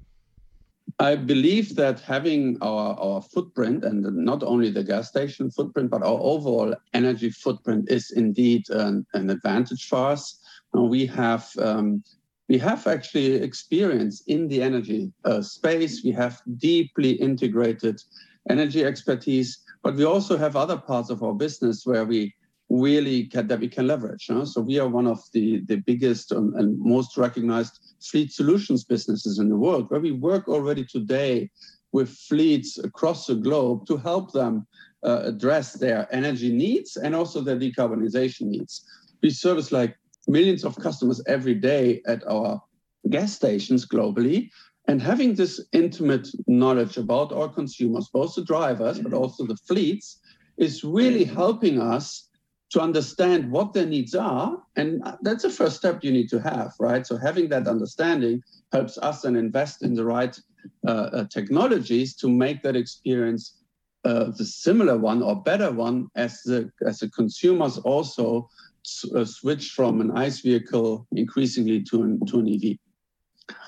I 1.00 1.15
believe 1.15 1.75
that 1.75 2.00
having 2.00 2.57
our, 2.62 2.97
our 3.00 3.21
footprint 3.21 3.83
and 3.83 4.03
not 4.03 4.41
only 4.43 4.69
the 4.71 4.83
gas 4.83 5.09
station 5.09 5.51
footprint, 5.51 5.89
but 5.89 6.01
our 6.01 6.19
overall 6.19 6.75
energy 6.93 7.29
footprint 7.29 7.91
is 7.91 8.12
indeed 8.12 8.69
an, 8.69 9.05
an 9.13 9.29
advantage 9.29 9.88
for 9.88 10.07
us. 10.12 10.39
we 10.74 11.05
have 11.05 11.50
um, 11.59 12.03
we 12.48 12.58
have 12.58 12.88
actually 12.88 13.34
experience 13.36 14.22
in 14.27 14.48
the 14.48 14.62
energy 14.62 15.12
uh, 15.25 15.42
space. 15.42 16.04
We 16.04 16.12
have 16.12 16.42
deeply 16.58 17.12
integrated 17.12 18.01
energy 18.50 18.86
expertise, 18.86 19.60
but 19.84 19.96
we 19.96 20.06
also 20.06 20.38
have 20.38 20.56
other 20.56 20.77
parts 20.77 21.10
of 21.10 21.22
our 21.24 21.34
business 21.34 21.86
where 21.86 22.06
we 22.06 22.34
really 22.70 23.25
can, 23.25 23.48
that 23.48 23.60
we 23.60 23.68
can 23.68 23.88
leverage. 23.88 24.30
So 24.44 24.62
we 24.62 24.80
are 24.80 24.88
one 24.88 25.08
of 25.08 25.22
the, 25.34 25.62
the 25.68 25.77
biggest 25.77 26.32
and, 26.32 26.54
and 26.56 26.77
most 26.80 27.18
recognized 27.18 27.80
fleet 28.01 28.32
solutions 28.32 28.84
businesses 28.84 29.39
in 29.39 29.50
the 29.50 29.56
world, 29.56 29.89
where 29.89 30.01
we 30.01 30.12
work 30.12 30.48
already 30.48 30.86
today 30.86 31.50
with 31.92 32.10
fleets 32.10 32.77
across 32.77 33.27
the 33.27 33.36
globe 33.36 33.86
to 33.88 33.98
help 33.98 34.32
them 34.32 34.68
uh, 35.04 35.22
address 35.24 35.74
their 35.74 36.08
energy 36.13 36.51
needs 36.51 36.98
and 36.98 37.16
also 37.16 37.42
their 37.42 37.58
decarbonization 37.58 38.48
needs. 38.48 38.84
We 39.22 39.30
service 39.30 39.72
like 39.72 39.96
millions 40.27 40.63
of 40.63 40.75
customers 40.77 41.22
every 41.27 41.55
day 41.55 42.01
at 42.05 42.25
our 42.27 42.62
gas 43.10 43.34
stations 43.34 43.86
globally. 43.86 44.50
And 44.88 45.01
having 45.01 45.36
this 45.36 45.62
intimate 45.74 46.27
knowledge 46.48 46.98
about 46.98 47.34
our 47.34 47.50
consumers, 47.50 48.10
both 48.13 48.36
the 48.36 48.43
drivers, 48.43 49.00
but 49.00 49.13
also 49.13 49.46
the 49.46 49.57
fleets, 49.57 50.19
is 50.57 50.84
really 50.84 51.24
helping 51.24 51.81
us 51.81 52.27
to 52.69 52.81
understand 52.81 53.51
what 53.51 53.74
their 53.74 53.86
needs 53.86 54.15
are. 54.15 54.57
And 54.75 55.01
that's 55.22 55.43
the 55.43 55.50
first 55.50 55.77
step 55.77 56.03
you 56.03 56.12
need 56.12 56.29
to 56.29 56.39
have, 56.39 56.74
right? 56.79 57.05
So 57.05 57.17
having 57.17 57.50
that 57.50 57.67
understanding 57.67 58.41
helps 58.72 58.98
us 58.98 59.22
then 59.22 59.36
invest 59.36 59.84
in 59.84 59.93
the 59.93 60.03
right 60.03 60.38
uh, 60.86 60.91
uh, 60.91 61.24
technologies 61.25 62.15
to 62.15 62.29
make 62.29 62.62
that 62.63 62.75
experience 62.75 63.57
uh, 64.03 64.31
the 64.38 64.46
similar 64.46 64.98
one 64.98 65.22
or 65.22 65.41
better 65.41 65.72
one 65.72 66.07
as 66.15 66.41
the 66.43 66.69
as 66.86 67.00
the 67.00 67.10
consumers 67.10 67.77
also 67.79 68.50
switch 68.88 69.72
from 69.72 70.01
an 70.01 70.12
ICE 70.12 70.39
vehicle 70.41 71.08
increasingly 71.12 71.84
to 71.84 72.03
an, 72.03 72.25
to 72.27 72.39
an 72.39 72.48
EV. 72.48 72.77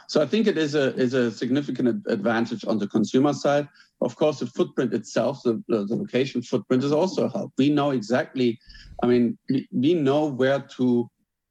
So 0.07 0.21
I 0.21 0.25
think 0.25 0.47
it 0.47 0.57
is 0.57 0.75
a 0.75 0.95
is 0.95 1.13
a 1.13 1.31
significant 1.31 2.03
advantage 2.07 2.65
on 2.65 2.79
the 2.79 2.87
consumer 2.87 3.33
side. 3.33 3.67
Of 4.01 4.15
course, 4.15 4.39
the 4.39 4.47
footprint 4.47 4.93
itself, 4.93 5.43
the, 5.43 5.61
the, 5.67 5.85
location 5.95 6.41
footprint 6.41 6.83
is 6.83 6.91
also 6.91 7.25
a 7.25 7.29
help. 7.29 7.51
We 7.57 7.69
know 7.69 7.91
exactly, 7.91 8.57
I 9.03 9.07
mean, 9.07 9.37
we, 9.49 9.67
we 9.71 9.93
know 9.93 10.25
where 10.25 10.61
to 10.77 11.09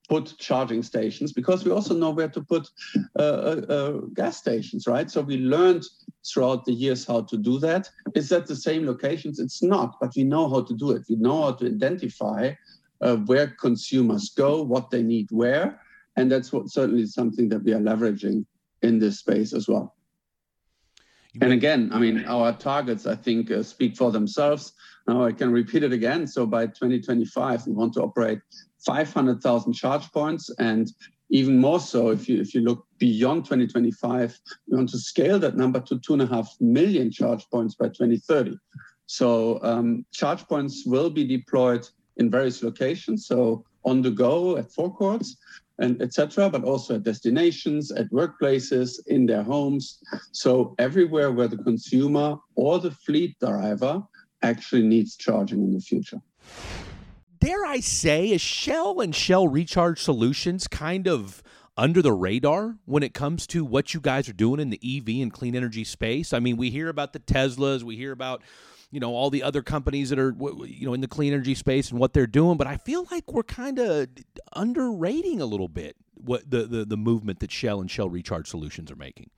put 0.08 0.34
charging 0.38 0.82
stations 0.82 1.32
because 1.32 1.64
we 1.64 1.70
also 1.70 1.94
know 1.94 2.10
where 2.10 2.30
to 2.30 2.40
put 2.40 2.66
uh, 3.18 3.22
uh, 3.22 3.62
uh, 3.68 3.90
gas 4.14 4.38
stations, 4.38 4.86
right? 4.86 5.10
So 5.10 5.20
we 5.20 5.36
learned 5.36 5.84
throughout 6.26 6.64
the 6.64 6.72
years 6.72 7.06
how 7.06 7.20
to 7.22 7.36
do 7.36 7.58
that. 7.60 7.88
Is 8.14 8.30
that 8.30 8.46
the 8.46 8.56
same 8.56 8.86
locations? 8.86 9.38
It's 9.38 9.62
not, 9.62 9.96
but 10.00 10.12
we 10.16 10.24
know 10.24 10.48
how 10.48 10.62
to 10.62 10.74
do 10.74 10.92
it. 10.92 11.02
We 11.08 11.16
know 11.16 11.42
how 11.42 11.52
to 11.52 11.66
identify 11.66 12.54
uh, 13.00 13.16
where 13.16 13.48
consumers 13.48 14.30
go, 14.30 14.62
what 14.62 14.90
they 14.90 15.02
need 15.02 15.28
where, 15.30 15.80
and 16.16 16.30
that's 16.30 16.52
what 16.52 16.68
certainly 16.68 17.06
something 17.06 17.48
that 17.48 17.62
we 17.62 17.72
are 17.72 17.80
leveraging 17.80 18.44
in 18.82 18.98
this 18.98 19.18
space 19.18 19.52
as 19.52 19.68
well. 19.68 19.94
And 21.40 21.52
again, 21.52 21.90
I 21.92 21.98
mean, 21.98 22.24
our 22.24 22.52
targets, 22.52 23.06
I 23.06 23.14
think, 23.14 23.50
uh, 23.50 23.62
speak 23.62 23.96
for 23.96 24.10
themselves. 24.10 24.72
Now 25.06 25.24
I 25.24 25.32
can 25.32 25.52
repeat 25.52 25.84
it 25.84 25.92
again. 25.92 26.26
So 26.26 26.46
by 26.46 26.66
2025, 26.66 27.66
we 27.66 27.72
want 27.72 27.94
to 27.94 28.02
operate 28.02 28.40
500,000 28.84 29.72
charge 29.72 30.10
points, 30.12 30.50
and 30.58 30.90
even 31.30 31.58
more 31.58 31.80
so 31.80 32.08
if 32.08 32.28
you 32.28 32.40
if 32.40 32.54
you 32.54 32.62
look 32.62 32.86
beyond 32.98 33.44
2025, 33.44 34.38
we 34.68 34.76
want 34.76 34.88
to 34.90 34.98
scale 34.98 35.38
that 35.38 35.56
number 35.56 35.80
to 35.80 35.98
two 35.98 36.14
and 36.14 36.22
a 36.22 36.26
half 36.26 36.54
million 36.60 37.10
charge 37.10 37.48
points 37.50 37.74
by 37.74 37.86
2030. 37.86 38.58
So 39.06 39.62
um, 39.62 40.04
charge 40.12 40.46
points 40.48 40.84
will 40.86 41.10
be 41.10 41.26
deployed 41.26 41.88
in 42.18 42.30
various 42.30 42.62
locations. 42.62 43.26
So 43.26 43.64
on 43.84 44.02
the 44.02 44.10
go 44.10 44.56
at 44.56 44.70
forecourts, 44.70 45.36
and 45.78 46.02
etc., 46.02 46.50
but 46.50 46.64
also 46.64 46.96
at 46.96 47.04
destinations, 47.04 47.92
at 47.92 48.10
workplaces, 48.10 48.98
in 49.06 49.26
their 49.26 49.42
homes. 49.42 50.02
So 50.32 50.74
everywhere 50.78 51.30
where 51.32 51.48
the 51.48 51.58
consumer 51.58 52.36
or 52.56 52.80
the 52.80 52.90
fleet 52.90 53.38
driver 53.38 54.02
actually 54.42 54.82
needs 54.82 55.16
charging 55.16 55.62
in 55.62 55.72
the 55.72 55.80
future. 55.80 56.20
Dare 57.40 57.64
I 57.64 57.80
say, 57.80 58.30
is 58.30 58.40
Shell 58.40 59.00
and 59.00 59.14
Shell 59.14 59.46
Recharge 59.46 60.02
Solutions 60.02 60.66
kind 60.66 61.06
of 61.06 61.42
under 61.76 62.02
the 62.02 62.12
radar 62.12 62.76
when 62.84 63.04
it 63.04 63.14
comes 63.14 63.46
to 63.48 63.64
what 63.64 63.94
you 63.94 64.00
guys 64.00 64.28
are 64.28 64.32
doing 64.32 64.58
in 64.58 64.70
the 64.70 64.80
EV 64.82 65.22
and 65.22 65.32
clean 65.32 65.54
energy 65.54 65.84
space? 65.84 66.32
I 66.32 66.40
mean, 66.40 66.56
we 66.56 66.70
hear 66.70 66.88
about 66.88 67.12
the 67.12 67.20
Teslas, 67.20 67.84
we 67.84 67.96
hear 67.96 68.10
about 68.10 68.42
you 68.90 69.00
know 69.00 69.14
all 69.14 69.30
the 69.30 69.42
other 69.42 69.62
companies 69.62 70.10
that 70.10 70.18
are 70.18 70.34
you 70.64 70.86
know 70.86 70.94
in 70.94 71.00
the 71.00 71.08
clean 71.08 71.32
energy 71.32 71.54
space 71.54 71.90
and 71.90 71.98
what 71.98 72.12
they're 72.12 72.26
doing 72.26 72.56
but 72.56 72.66
i 72.66 72.76
feel 72.76 73.06
like 73.10 73.30
we're 73.32 73.42
kind 73.42 73.78
of 73.78 74.08
underrating 74.54 75.40
a 75.40 75.46
little 75.46 75.68
bit 75.68 75.96
what 76.24 76.50
the, 76.50 76.64
the 76.64 76.84
the 76.84 76.96
movement 76.96 77.40
that 77.40 77.50
shell 77.50 77.80
and 77.80 77.90
shell 77.90 78.08
recharge 78.08 78.48
solutions 78.48 78.90
are 78.90 78.96
making. 78.96 79.30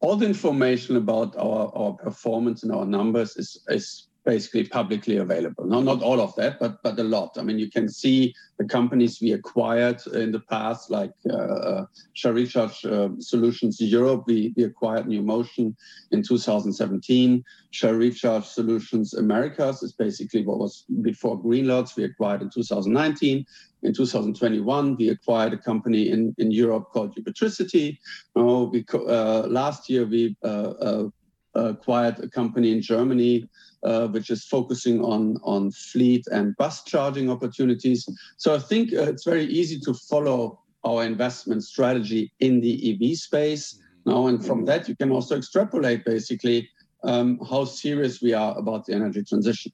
All 0.00 0.16
the 0.16 0.26
information 0.26 0.96
about 0.96 1.34
our 1.36 1.72
our 1.74 1.92
performance 1.92 2.62
and 2.62 2.72
our 2.72 2.84
numbers 2.84 3.36
is 3.36 3.62
is 3.68 4.08
basically 4.24 4.64
publicly 4.64 5.18
available. 5.18 5.66
No, 5.66 5.80
not 5.82 6.02
all 6.02 6.20
of 6.20 6.34
that, 6.36 6.58
but 6.58 6.82
but 6.82 6.98
a 6.98 7.04
lot. 7.04 7.36
I 7.38 7.42
mean, 7.42 7.58
you 7.58 7.70
can 7.70 7.88
see 7.88 8.34
the 8.58 8.64
companies 8.64 9.20
we 9.20 9.32
acquired 9.32 10.00
in 10.14 10.32
the 10.32 10.40
past, 10.40 10.90
like 10.90 11.12
uh, 11.28 11.34
uh 11.34 11.86
Recharge 12.24 12.84
uh, 12.84 13.08
Solutions 13.18 13.80
Europe. 13.80 14.24
We, 14.26 14.54
we 14.56 14.64
acquired 14.64 15.06
New 15.06 15.22
Motion 15.22 15.76
in 16.10 16.22
2017. 16.22 17.44
Shell 17.70 17.94
Recharge 17.94 18.46
Solutions 18.46 19.14
Americas 19.14 19.82
is 19.82 19.92
basically 19.92 20.44
what 20.44 20.58
was 20.58 20.84
before 21.02 21.40
Greenlots. 21.40 21.96
We 21.96 22.04
acquired 22.04 22.42
in 22.42 22.50
2019. 22.50 23.44
In 23.82 23.92
2021, 23.92 24.96
we 24.96 25.10
acquired 25.10 25.52
a 25.52 25.58
company 25.58 26.08
in, 26.08 26.34
in 26.38 26.50
Europe 26.50 26.88
called 26.90 27.14
Ubitricity. 27.16 27.98
Oh, 28.34 28.64
we, 28.70 28.82
uh, 28.94 29.46
last 29.46 29.90
year, 29.90 30.06
we 30.06 30.34
uh, 30.42 30.46
uh, 30.46 31.08
acquired 31.54 32.18
a 32.20 32.28
company 32.28 32.72
in 32.72 32.80
Germany 32.80 33.48
uh, 33.84 34.08
which 34.08 34.30
is 34.30 34.44
focusing 34.44 35.02
on, 35.04 35.36
on 35.42 35.70
fleet 35.70 36.24
and 36.32 36.56
bus 36.56 36.82
charging 36.84 37.30
opportunities. 37.30 38.08
So 38.36 38.54
I 38.54 38.58
think 38.58 38.92
uh, 38.92 39.02
it's 39.02 39.24
very 39.24 39.44
easy 39.44 39.78
to 39.80 39.94
follow 39.94 40.60
our 40.84 41.04
investment 41.04 41.64
strategy 41.64 42.32
in 42.40 42.60
the 42.60 42.92
EV 42.92 43.16
space 43.16 43.78
now. 44.06 44.26
And 44.26 44.44
from 44.44 44.64
that, 44.66 44.88
you 44.88 44.96
can 44.96 45.10
also 45.10 45.36
extrapolate 45.36 46.04
basically 46.04 46.68
um, 47.04 47.38
how 47.48 47.64
serious 47.64 48.22
we 48.22 48.32
are 48.32 48.56
about 48.58 48.86
the 48.86 48.94
energy 48.94 49.22
transition. 49.22 49.72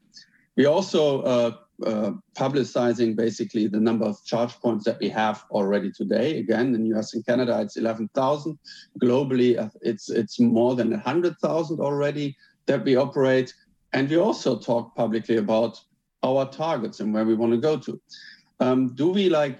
We 0.57 0.67
also 0.67 1.23
uh, 1.23 1.53
uh, 1.87 2.13
publicizing 2.35 3.17
basically 3.17 3.67
the 3.67 3.81
number 3.81 4.05
of 4.05 4.23
charge 4.25 4.53
points 4.61 4.85
that 4.85 4.99
we 5.01 5.09
have 5.09 5.45
already 5.51 5.91
today. 5.91 6.39
Again, 6.39 6.75
in 6.75 6.85
US 6.95 7.15
and 7.15 7.25
Canada, 7.25 7.61
it's 7.61 7.77
11,000. 7.77 8.59
Globally, 9.01 9.59
uh, 9.59 9.71
it's 9.81 10.11
it's 10.11 10.39
more 10.39 10.75
than 10.75 10.91
100,000 10.91 11.81
already 11.81 12.37
that 12.67 12.85
we 12.85 12.97
operate. 12.97 13.55
And 13.93 14.09
we 14.09 14.17
also 14.17 14.59
talk 14.59 14.95
publicly 14.95 15.37
about 15.37 15.81
our 16.23 16.47
targets 16.51 17.01
and 17.01 17.13
where 17.13 17.25
we 17.25 17.35
want 17.35 17.53
to 17.53 17.59
go 17.59 17.77
to. 17.79 18.01
Um, 18.61 18.95
do 18.95 19.09
we 19.09 19.29
like 19.29 19.59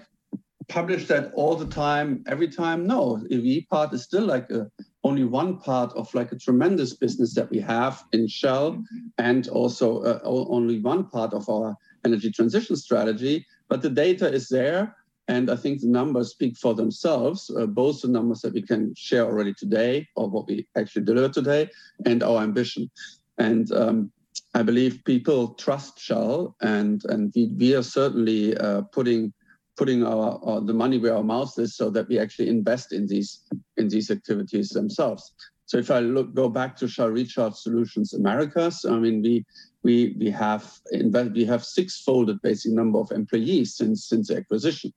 publish 0.67 1.07
that 1.07 1.31
all 1.33 1.55
the 1.55 1.65
time, 1.65 2.23
every 2.27 2.47
time? 2.47 2.87
No, 2.87 3.17
The 3.17 3.35
EV 3.35 3.67
part 3.69 3.93
is 3.93 4.03
still 4.03 4.25
like 4.25 4.49
a, 4.51 4.71
only 5.03 5.25
one 5.25 5.57
part 5.57 5.91
of 5.93 6.13
like 6.13 6.31
a 6.31 6.37
tremendous 6.37 6.95
business 6.95 7.33
that 7.35 7.49
we 7.49 7.59
have 7.59 8.03
in 8.13 8.27
Shell, 8.27 8.83
and 9.17 9.47
also 9.49 10.01
uh, 10.03 10.19
only 10.23 10.79
one 10.79 11.05
part 11.05 11.33
of 11.33 11.49
our 11.49 11.75
energy 12.05 12.31
transition 12.31 12.75
strategy. 12.75 13.45
But 13.67 13.81
the 13.81 13.89
data 13.89 14.31
is 14.31 14.47
there, 14.47 14.95
and 15.27 15.49
I 15.49 15.55
think 15.55 15.81
the 15.81 15.87
numbers 15.87 16.29
speak 16.29 16.55
for 16.57 16.73
themselves. 16.73 17.49
Uh, 17.49 17.65
both 17.65 18.01
the 18.01 18.07
numbers 18.07 18.41
that 18.41 18.53
we 18.53 18.61
can 18.61 18.93
share 18.95 19.25
already 19.25 19.53
today, 19.53 20.07
or 20.15 20.29
what 20.29 20.47
we 20.47 20.67
actually 20.77 21.05
deliver 21.05 21.29
today, 21.29 21.69
and 22.05 22.21
our 22.21 22.41
ambition. 22.43 22.89
And 23.37 23.71
um, 23.71 24.11
I 24.53 24.63
believe 24.63 25.03
people 25.05 25.53
trust 25.53 25.99
Shell, 25.99 26.55
and 26.61 27.03
and 27.05 27.31
we, 27.35 27.53
we 27.57 27.75
are 27.75 27.83
certainly 27.83 28.57
uh, 28.57 28.81
putting 28.93 29.33
putting 29.77 30.03
our, 30.05 30.39
our, 30.43 30.61
the 30.61 30.73
money 30.73 30.97
where 30.97 31.15
our 31.15 31.23
mouth 31.23 31.57
is, 31.57 31.75
so 31.75 31.89
that 31.89 32.07
we 32.09 32.19
actually 32.19 32.49
invest 32.49 32.91
in 32.91 33.07
these 33.07 33.41
in 33.77 33.87
these 33.87 34.11
activities 34.11 34.69
themselves. 34.69 35.33
So 35.65 35.77
if 35.77 35.89
I 35.89 35.99
look 35.99 36.33
go 36.33 36.49
back 36.49 36.75
to 36.77 36.87
Shell 36.87 37.11
Recharge 37.11 37.55
Solutions 37.55 38.13
Americas, 38.13 38.85
I 38.85 38.99
mean 38.99 39.21
we 39.21 39.45
we 39.83 40.15
we 40.19 40.29
have 40.31 40.79
invest, 40.91 41.31
we 41.31 41.45
have 41.45 41.63
six-folded 41.63 42.41
basic 42.41 42.73
number 42.73 42.99
of 42.99 43.11
employees 43.11 43.77
since 43.77 44.09
since 44.09 44.27
the 44.27 44.37
acquisition. 44.37 44.91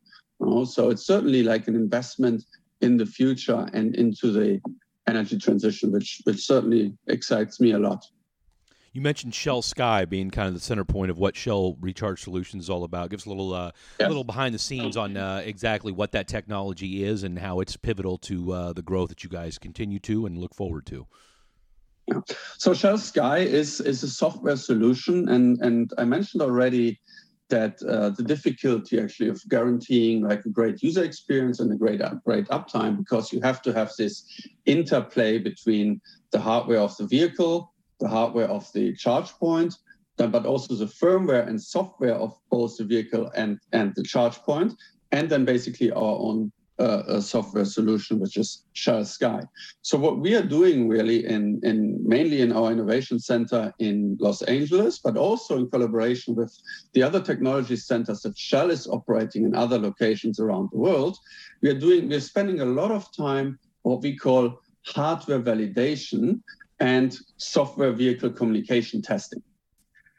So 0.64 0.90
it's 0.90 1.06
certainly 1.06 1.42
like 1.42 1.68
an 1.68 1.76
investment 1.76 2.44
in 2.80 2.96
the 2.96 3.06
future 3.06 3.68
and 3.72 3.94
into 3.94 4.32
the 4.32 4.60
energy 5.06 5.38
transition, 5.38 5.92
which 5.92 6.20
which 6.24 6.44
certainly 6.44 6.92
excites 7.06 7.60
me 7.60 7.70
a 7.70 7.78
lot. 7.78 8.04
You 8.94 9.00
mentioned 9.00 9.34
Shell 9.34 9.62
Sky 9.62 10.04
being 10.04 10.30
kind 10.30 10.46
of 10.46 10.54
the 10.54 10.60
center 10.60 10.84
point 10.84 11.10
of 11.10 11.18
what 11.18 11.34
Shell 11.34 11.76
Recharge 11.80 12.22
Solutions 12.22 12.62
is 12.62 12.70
all 12.70 12.84
about. 12.84 13.10
Give 13.10 13.18
us 13.18 13.26
a 13.26 13.28
little, 13.28 13.52
uh, 13.52 13.72
yes. 13.98 14.06
little 14.06 14.22
behind 14.22 14.54
the 14.54 14.58
scenes 14.60 14.96
on 14.96 15.16
uh, 15.16 15.42
exactly 15.44 15.90
what 15.90 16.12
that 16.12 16.28
technology 16.28 17.02
is 17.02 17.24
and 17.24 17.36
how 17.36 17.58
it's 17.58 17.76
pivotal 17.76 18.18
to 18.18 18.52
uh, 18.52 18.72
the 18.72 18.82
growth 18.82 19.08
that 19.08 19.24
you 19.24 19.28
guys 19.28 19.58
continue 19.58 19.98
to 19.98 20.26
and 20.26 20.38
look 20.38 20.54
forward 20.54 20.86
to. 20.86 21.08
Yeah. 22.06 22.20
So 22.56 22.72
Shell 22.72 22.98
Sky 22.98 23.38
is 23.38 23.80
is 23.80 24.04
a 24.04 24.08
software 24.08 24.56
solution, 24.56 25.28
and 25.28 25.60
and 25.60 25.92
I 25.98 26.04
mentioned 26.04 26.42
already 26.42 27.00
that 27.48 27.82
uh, 27.82 28.10
the 28.10 28.22
difficulty 28.22 29.00
actually 29.00 29.28
of 29.28 29.42
guaranteeing 29.48 30.22
like 30.22 30.44
a 30.44 30.50
great 30.50 30.84
user 30.84 31.02
experience 31.02 31.58
and 31.58 31.72
a 31.72 31.76
great 31.76 32.00
great 32.24 32.46
uptime 32.48 32.96
because 32.96 33.32
you 33.32 33.40
have 33.40 33.60
to 33.62 33.72
have 33.72 33.90
this 33.98 34.24
interplay 34.66 35.38
between 35.38 36.00
the 36.30 36.38
hardware 36.38 36.78
of 36.78 36.96
the 36.96 37.06
vehicle 37.06 37.73
the 38.00 38.08
hardware 38.08 38.48
of 38.48 38.70
the 38.72 38.94
charge 38.94 39.30
point, 39.32 39.74
but 40.16 40.46
also 40.46 40.74
the 40.74 40.86
firmware 40.86 41.46
and 41.48 41.60
software 41.60 42.14
of 42.14 42.36
both 42.50 42.76
the 42.76 42.84
vehicle 42.84 43.30
and, 43.34 43.58
and 43.72 43.92
the 43.96 44.02
charge 44.02 44.36
point, 44.38 44.72
and 45.12 45.28
then 45.28 45.44
basically 45.44 45.90
our 45.92 46.18
own 46.18 46.52
uh, 46.78 47.20
software 47.20 47.64
solution, 47.64 48.18
which 48.18 48.36
is 48.36 48.64
Shell 48.72 49.04
Sky. 49.04 49.42
So 49.82 49.96
what 49.96 50.18
we 50.18 50.34
are 50.34 50.42
doing 50.42 50.88
really 50.88 51.24
in, 51.24 51.60
in 51.62 52.00
mainly 52.06 52.40
in 52.40 52.52
our 52.52 52.72
innovation 52.72 53.18
center 53.20 53.72
in 53.78 54.16
Los 54.20 54.42
Angeles, 54.42 54.98
but 54.98 55.16
also 55.16 55.58
in 55.58 55.70
collaboration 55.70 56.34
with 56.34 56.52
the 56.92 57.02
other 57.02 57.20
technology 57.20 57.76
centers 57.76 58.22
that 58.22 58.36
Shell 58.36 58.70
is 58.70 58.88
operating 58.88 59.44
in 59.44 59.54
other 59.54 59.78
locations 59.78 60.40
around 60.40 60.70
the 60.72 60.78
world, 60.78 61.16
we 61.62 61.70
are 61.70 61.78
doing, 61.78 62.08
we're 62.08 62.20
spending 62.20 62.60
a 62.60 62.64
lot 62.64 62.90
of 62.90 63.14
time 63.16 63.58
what 63.82 64.02
we 64.02 64.16
call 64.16 64.60
hardware 64.86 65.40
validation 65.40 66.40
and 66.80 67.16
software 67.36 67.92
vehicle 67.92 68.30
communication 68.30 69.02
testing. 69.02 69.42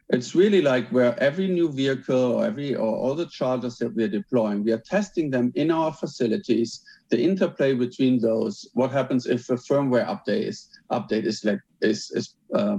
It's 0.09 0.35
really 0.35 0.61
like 0.61 0.87
where 0.89 1.19
every 1.19 1.47
new 1.47 1.71
vehicle 1.71 2.33
or 2.33 2.45
every 2.45 2.75
or 2.75 2.95
all 2.95 3.15
the 3.15 3.25
chargers 3.25 3.77
that 3.77 3.95
we're 3.95 4.07
deploying, 4.07 4.63
we 4.63 4.71
are 4.71 4.83
testing 4.85 5.31
them 5.31 5.51
in 5.55 5.71
our 5.71 5.91
facilities, 5.91 6.81
the 7.09 7.19
interplay 7.19 7.73
between 7.73 8.19
those, 8.19 8.69
what 8.73 8.91
happens 8.91 9.25
if 9.25 9.49
a 9.49 9.55
firmware 9.55 10.05
update 10.05 10.47
is 10.47 10.69
update 10.91 11.25
is 11.25 11.43
like 11.43 11.59
is 11.81 12.11
is 12.11 12.35
uh, 12.53 12.77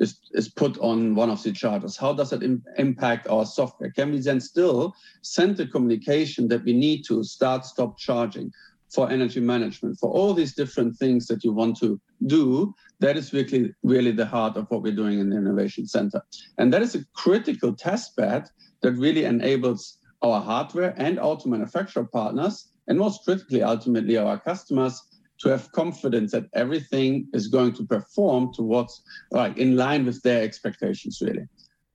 is, 0.00 0.18
is 0.32 0.48
put 0.48 0.76
on 0.78 1.14
one 1.14 1.30
of 1.30 1.40
the 1.44 1.52
chargers. 1.52 1.96
How 1.96 2.12
does 2.12 2.32
it 2.32 2.42
Im- 2.42 2.64
impact 2.78 3.28
our 3.28 3.46
software? 3.46 3.92
Can 3.92 4.10
we 4.10 4.18
then 4.18 4.40
still 4.40 4.94
send 5.22 5.56
the 5.56 5.68
communication 5.68 6.48
that 6.48 6.64
we 6.64 6.72
need 6.72 7.04
to 7.04 7.22
start 7.22 7.64
stop 7.64 7.96
charging? 7.98 8.50
For 8.94 9.10
energy 9.10 9.40
management, 9.40 9.98
for 9.98 10.10
all 10.10 10.32
these 10.34 10.54
different 10.54 10.96
things 10.96 11.26
that 11.26 11.42
you 11.42 11.52
want 11.52 11.76
to 11.80 12.00
do, 12.26 12.74
that 13.00 13.16
is 13.16 13.32
really, 13.32 13.74
really 13.82 14.12
the 14.12 14.26
heart 14.26 14.56
of 14.56 14.66
what 14.70 14.82
we're 14.82 14.94
doing 14.94 15.18
in 15.18 15.30
the 15.30 15.36
Innovation 15.36 15.86
Center. 15.86 16.22
And 16.58 16.72
that 16.72 16.82
is 16.82 16.94
a 16.94 17.04
critical 17.14 17.74
test 17.74 18.16
bed 18.16 18.48
that 18.82 18.92
really 18.92 19.24
enables 19.24 19.98
our 20.22 20.40
hardware 20.40 20.94
and 20.96 21.18
auto 21.18 21.48
manufacturer 21.48 22.04
partners, 22.04 22.70
and 22.86 22.98
most 22.98 23.24
critically, 23.24 23.62
ultimately, 23.62 24.16
our 24.16 24.38
customers 24.38 25.02
to 25.40 25.48
have 25.48 25.72
confidence 25.72 26.32
that 26.32 26.46
everything 26.54 27.26
is 27.32 27.48
going 27.48 27.72
to 27.72 27.84
perform 27.84 28.52
towards, 28.54 29.02
like, 29.32 29.56
in 29.58 29.76
line 29.76 30.06
with 30.06 30.22
their 30.22 30.42
expectations, 30.42 31.20
really. 31.20 31.46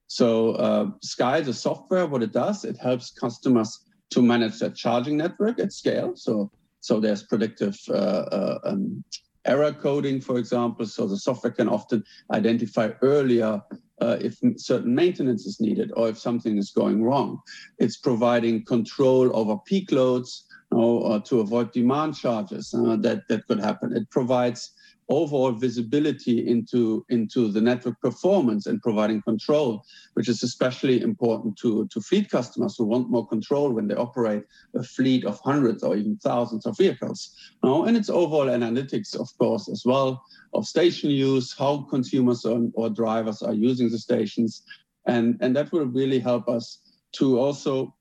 So, 0.07 0.51
uh, 0.53 0.87
Sky, 1.01 1.41
the 1.41 1.53
software, 1.53 2.07
what 2.07 2.23
it 2.23 2.33
does, 2.33 2.65
it 2.65 2.77
helps 2.77 3.11
customers 3.11 3.79
to 4.09 4.21
manage 4.21 4.59
their 4.59 4.71
charging 4.71 5.17
network 5.17 5.59
at 5.59 5.71
scale. 5.71 6.13
So, 6.15 6.51
so 6.89 6.99
there's 6.99 7.21
predictive 7.21 7.77
uh, 7.87 8.25
uh, 8.39 8.59
um, 8.63 9.03
error 9.45 9.71
coding, 9.71 10.19
for 10.19 10.39
example. 10.39 10.87
So 10.87 11.05
the 11.07 11.17
software 11.17 11.53
can 11.53 11.69
often 11.69 12.03
identify 12.33 12.89
earlier 13.03 13.61
uh, 14.01 14.17
if 14.19 14.39
certain 14.57 14.95
maintenance 14.95 15.45
is 15.45 15.59
needed 15.59 15.91
or 15.95 16.09
if 16.09 16.17
something 16.17 16.57
is 16.57 16.71
going 16.71 17.03
wrong. 17.03 17.41
It's 17.77 17.97
providing 17.97 18.65
control 18.65 19.29
over 19.37 19.55
peak 19.67 19.91
loads 19.91 20.47
you 20.71 20.79
know, 20.79 21.21
to 21.29 21.41
avoid 21.41 21.71
demand 21.73 22.15
charges 22.15 22.73
uh, 22.73 22.95
that, 23.05 23.27
that 23.29 23.45
could 23.45 23.59
happen. 23.59 23.95
It 23.95 24.09
provides 24.09 24.71
overall 25.09 25.51
visibility 25.51 26.47
into, 26.47 27.05
into 27.09 27.51
the 27.51 27.59
network 27.59 27.99
performance 27.99 28.67
and 28.67 28.81
providing 28.81 29.21
control, 29.23 29.83
which 30.13 30.29
is 30.29 30.43
especially 30.43 31.01
important 31.01 31.57
to, 31.57 31.87
to 31.87 31.99
fleet 31.99 32.29
customers 32.29 32.75
who 32.77 32.85
want 32.85 33.09
more 33.09 33.27
control 33.27 33.71
when 33.71 33.87
they 33.87 33.95
operate 33.95 34.43
a 34.75 34.83
fleet 34.83 35.25
of 35.25 35.39
hundreds 35.39 35.83
or 35.83 35.95
even 35.95 36.17
thousands 36.17 36.65
of 36.65 36.77
vehicles. 36.77 37.35
Now, 37.63 37.83
and 37.85 37.97
it's 37.97 38.09
overall 38.09 38.45
analytics, 38.45 39.19
of 39.19 39.29
course, 39.37 39.67
as 39.67 39.83
well, 39.85 40.23
of 40.53 40.65
station 40.65 41.09
use, 41.09 41.55
how 41.57 41.87
consumers 41.89 42.45
or, 42.45 42.69
or 42.73 42.89
drivers 42.89 43.41
are 43.41 43.53
using 43.53 43.89
the 43.89 43.97
stations. 43.97 44.63
And, 45.07 45.37
and 45.41 45.55
that 45.55 45.71
will 45.71 45.85
really 45.85 46.19
help 46.19 46.47
us 46.47 46.79
to 47.13 47.39
also 47.39 47.95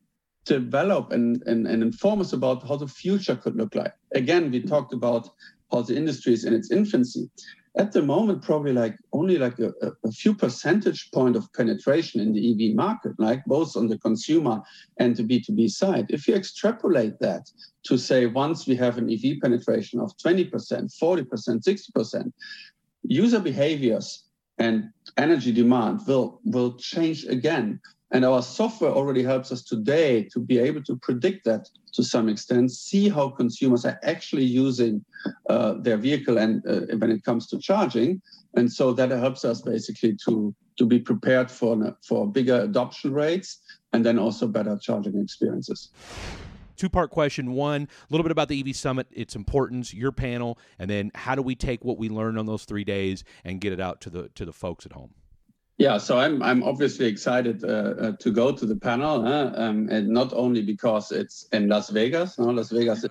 develop 0.44 1.12
and, 1.12 1.42
and, 1.46 1.66
and 1.66 1.82
inform 1.82 2.20
us 2.20 2.32
about 2.32 2.66
how 2.66 2.76
the 2.76 2.88
future 2.88 3.36
could 3.36 3.56
look 3.56 3.74
like. 3.74 3.92
Again, 4.14 4.50
we 4.50 4.62
talked 4.62 4.94
about 4.94 5.28
the 5.70 5.96
industry 5.96 6.32
is 6.32 6.44
in 6.44 6.54
its 6.54 6.70
infancy. 6.70 7.30
At 7.76 7.92
the 7.92 8.02
moment, 8.02 8.42
probably 8.42 8.72
like 8.72 8.96
only 9.12 9.38
like 9.38 9.58
a, 9.60 9.72
a, 10.02 10.10
few 10.10 10.34
percentage 10.34 11.10
point 11.12 11.36
of 11.36 11.52
penetration 11.52 12.20
in 12.20 12.32
the 12.32 12.50
EV 12.50 12.74
market, 12.74 13.12
like 13.18 13.44
both 13.44 13.76
on 13.76 13.86
the 13.86 13.98
consumer 13.98 14.60
and 14.96 15.14
the 15.14 15.22
B2B 15.22 15.70
side. 15.70 16.06
If 16.08 16.26
you 16.26 16.34
extrapolate 16.34 17.20
that 17.20 17.48
to 17.84 17.96
say 17.96 18.26
once 18.26 18.66
we 18.66 18.74
have 18.76 18.98
an 18.98 19.08
EV 19.08 19.40
penetration 19.40 20.00
of 20.00 20.16
20%, 20.16 20.50
40%, 20.50 21.26
60%, 21.30 22.32
user 23.04 23.38
behaviors 23.38 24.24
and 24.58 24.90
energy 25.16 25.52
demand 25.52 26.00
will, 26.06 26.40
will 26.44 26.74
change 26.78 27.26
again. 27.26 27.80
And 28.10 28.24
our 28.24 28.42
software 28.42 28.90
already 28.90 29.22
helps 29.22 29.52
us 29.52 29.62
today 29.62 30.24
to 30.32 30.40
be 30.40 30.58
able 30.58 30.82
to 30.84 30.96
predict 30.96 31.44
that 31.44 31.68
to 31.92 32.02
some 32.02 32.28
extent, 32.28 32.70
see 32.70 33.08
how 33.08 33.28
consumers 33.28 33.84
are 33.84 33.98
actually 34.02 34.44
using 34.44 35.04
uh, 35.50 35.74
their 35.74 35.98
vehicle 35.98 36.38
and 36.38 36.66
uh, 36.66 36.96
when 36.96 37.10
it 37.10 37.22
comes 37.24 37.46
to 37.48 37.58
charging. 37.58 38.22
And 38.54 38.72
so 38.72 38.92
that 38.94 39.10
helps 39.10 39.44
us 39.44 39.60
basically 39.60 40.16
to, 40.24 40.54
to 40.78 40.86
be 40.86 40.98
prepared 40.98 41.50
for, 41.50 41.96
for 42.06 42.26
bigger 42.26 42.62
adoption 42.62 43.12
rates 43.12 43.60
and 43.92 44.04
then 44.04 44.18
also 44.18 44.46
better 44.46 44.78
charging 44.80 45.20
experiences 45.20 45.90
two 46.78 46.88
part 46.88 47.10
question. 47.10 47.52
One, 47.52 47.82
a 47.82 48.06
little 48.08 48.22
bit 48.22 48.30
about 48.30 48.48
the 48.48 48.60
EV 48.60 48.74
Summit, 48.74 49.08
its 49.10 49.34
importance, 49.34 49.92
your 49.92 50.12
panel, 50.12 50.58
and 50.78 50.88
then 50.88 51.10
how 51.14 51.34
do 51.34 51.42
we 51.42 51.54
take 51.54 51.84
what 51.84 51.98
we 51.98 52.08
learned 52.08 52.38
on 52.38 52.46
those 52.46 52.64
three 52.64 52.84
days 52.84 53.24
and 53.44 53.60
get 53.60 53.72
it 53.72 53.80
out 53.80 54.00
to 54.02 54.10
the 54.10 54.28
to 54.36 54.44
the 54.44 54.52
folks 54.52 54.86
at 54.86 54.92
home? 54.92 55.12
Yeah, 55.78 55.98
so 55.98 56.18
I'm 56.18 56.42
I'm 56.42 56.64
obviously 56.64 57.06
excited 57.06 57.62
uh, 57.62 57.68
uh, 57.68 58.12
to 58.18 58.32
go 58.32 58.50
to 58.50 58.66
the 58.66 58.74
panel, 58.74 59.24
um, 59.24 59.88
and 59.88 60.08
not 60.08 60.32
only 60.32 60.60
because 60.60 61.12
it's 61.12 61.46
in 61.52 61.68
Las 61.68 61.90
Vegas. 61.90 62.36
No, 62.36 62.46
Las 62.46 62.70
Vegas, 62.70 63.06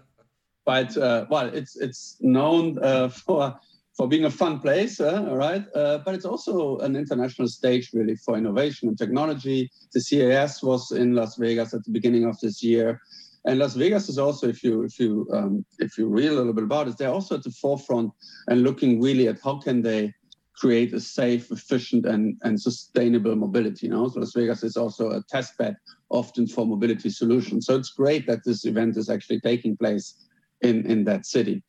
but 0.65 0.97
uh, 0.97 1.25
well, 1.29 1.47
it's 1.47 1.77
it's 1.77 2.17
known 2.19 2.77
uh, 2.83 3.07
for 3.25 3.57
for 3.95 4.07
being 4.09 4.25
a 4.25 4.29
fun 4.29 4.59
place, 4.59 4.99
uh, 4.99 5.29
right? 5.31 5.65
but 5.73 6.13
it's 6.13 6.25
also 6.25 6.77
an 6.79 6.95
international 6.97 7.47
stage, 7.47 7.89
really, 7.93 8.15
for 8.17 8.37
innovation 8.37 8.89
and 8.89 8.97
technology. 8.97 9.71
The 9.93 10.01
CES 10.01 10.61
was 10.61 10.91
in 10.91 11.15
Las 11.15 11.37
Vegas 11.37 11.73
at 11.73 11.85
the 11.85 11.91
beginning 11.91 12.25
of 12.25 12.37
this 12.41 12.61
year, 12.61 12.99
and 13.45 13.59
Las 13.59 13.75
Vegas 13.75 14.09
is 14.09 14.19
also, 14.19 14.45
if 14.49 14.61
you 14.61 14.83
if 14.83 14.99
you 14.99 15.25
um, 15.31 15.65
if 15.79 15.97
you 15.97 16.09
read 16.09 16.31
a 16.31 16.35
little 16.35 16.53
bit 16.53 16.65
about 16.65 16.89
it, 16.89 16.97
they're 16.97 17.13
also 17.13 17.35
at 17.35 17.43
the 17.43 17.51
forefront 17.51 18.11
and 18.49 18.63
looking 18.63 19.01
really 19.01 19.29
at 19.29 19.39
how 19.41 19.57
can 19.57 19.81
they 19.81 20.13
create 20.57 20.93
a 20.93 20.99
safe, 20.99 21.51
efficient, 21.51 22.05
and, 22.05 22.37
and 22.43 22.59
sustainable 22.59 23.35
mobility. 23.35 23.87
You 23.87 23.93
know, 23.93 24.07
so 24.09 24.19
Las 24.19 24.33
Vegas 24.33 24.63
is 24.63 24.75
also 24.75 25.11
a 25.11 25.23
test 25.29 25.57
bed 25.57 25.77
often 26.09 26.47
for 26.47 26.65
mobility 26.65 27.09
solutions. 27.09 27.65
So 27.65 27.75
it's 27.75 27.91
great 27.91 28.27
that 28.27 28.43
this 28.43 28.65
event 28.65 28.97
is 28.97 29.09
actually 29.09 29.39
taking 29.41 29.77
place 29.77 30.15
in, 30.61 30.85
in 30.89 31.03
that 31.05 31.25
city. 31.25 31.63